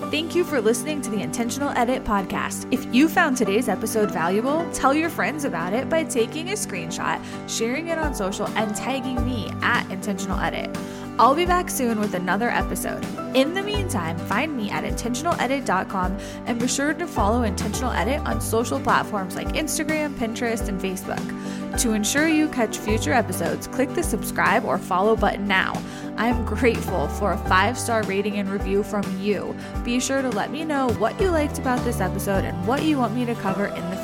Thank 0.09 0.37
you 0.37 0.45
for 0.45 0.61
listening 0.61 1.03
to 1.03 1.11
the 1.11 1.21
Intentional 1.21 1.71
Edit 1.71 2.05
podcast. 2.05 2.73
If 2.73 2.95
you 2.95 3.09
found 3.09 3.37
today's 3.37 3.69
episode 3.69 4.09
valuable, 4.13 4.65
tell 4.71 4.95
your 4.95 5.11
friends 5.11 5.45
about 5.45 5.73
it 5.73 5.89
by 5.89 6.05
taking 6.05 6.51
a 6.51 6.53
screenshot, 6.53 7.21
sharing 7.49 7.89
it 7.89 7.99
on 7.99 8.15
social, 8.15 8.47
and 8.51 8.75
tagging 8.77 9.27
me 9.27 9.51
at 9.63 9.91
Intentional 9.91 10.39
Edit. 10.39 10.71
I'll 11.19 11.35
be 11.35 11.45
back 11.45 11.71
soon 11.71 11.99
with 11.99 12.15
another 12.15 12.51
episode. 12.51 13.05
In 13.35 13.53
the 13.53 13.63
meantime, 13.63 14.17
find 14.17 14.57
me 14.57 14.71
at 14.71 14.85
intentionaledit.com 14.85 16.19
and 16.47 16.61
be 16.61 16.69
sure 16.69 16.95
to 16.95 17.07
follow 17.07 17.43
Intentional 17.43 17.91
Edit 17.91 18.21
on 18.21 18.41
social 18.41 18.79
platforms 18.79 19.35
like 19.35 19.49
Instagram, 19.49 20.15
Pinterest, 20.15 20.69
and 20.69 20.81
Facebook. 20.81 21.81
To 21.81 21.93
ensure 21.93 22.29
you 22.29 22.49
catch 22.49 22.79
future 22.79 23.13
episodes, 23.13 23.67
click 23.67 23.93
the 23.95 24.03
subscribe 24.03 24.65
or 24.65 24.79
follow 24.79 25.17
button 25.17 25.49
now. 25.49 25.73
I'm 26.17 26.45
grateful 26.45 27.09
for 27.09 27.33
a 27.33 27.39
five 27.39 27.79
star 27.79 28.03
rating 28.05 28.39
and 28.39 28.49
review 28.49 28.83
from 28.83 29.05
you. 29.21 29.55
Be 29.85 30.01
sure 30.01 30.23
to 30.23 30.31
let 30.31 30.51
me 30.51 30.65
know 30.65 30.89
what 30.99 31.21
you 31.21 31.31
liked 31.31 31.59
about 31.59 31.85
this 31.85 32.01
episode 32.01 32.45
and 32.45 32.67
what 32.67 32.83
you 32.83 32.99
want 32.99 33.15
me 33.15 33.25
to 33.27 33.35
cover 33.35 33.67
in 33.67 33.91
the. 33.91 33.96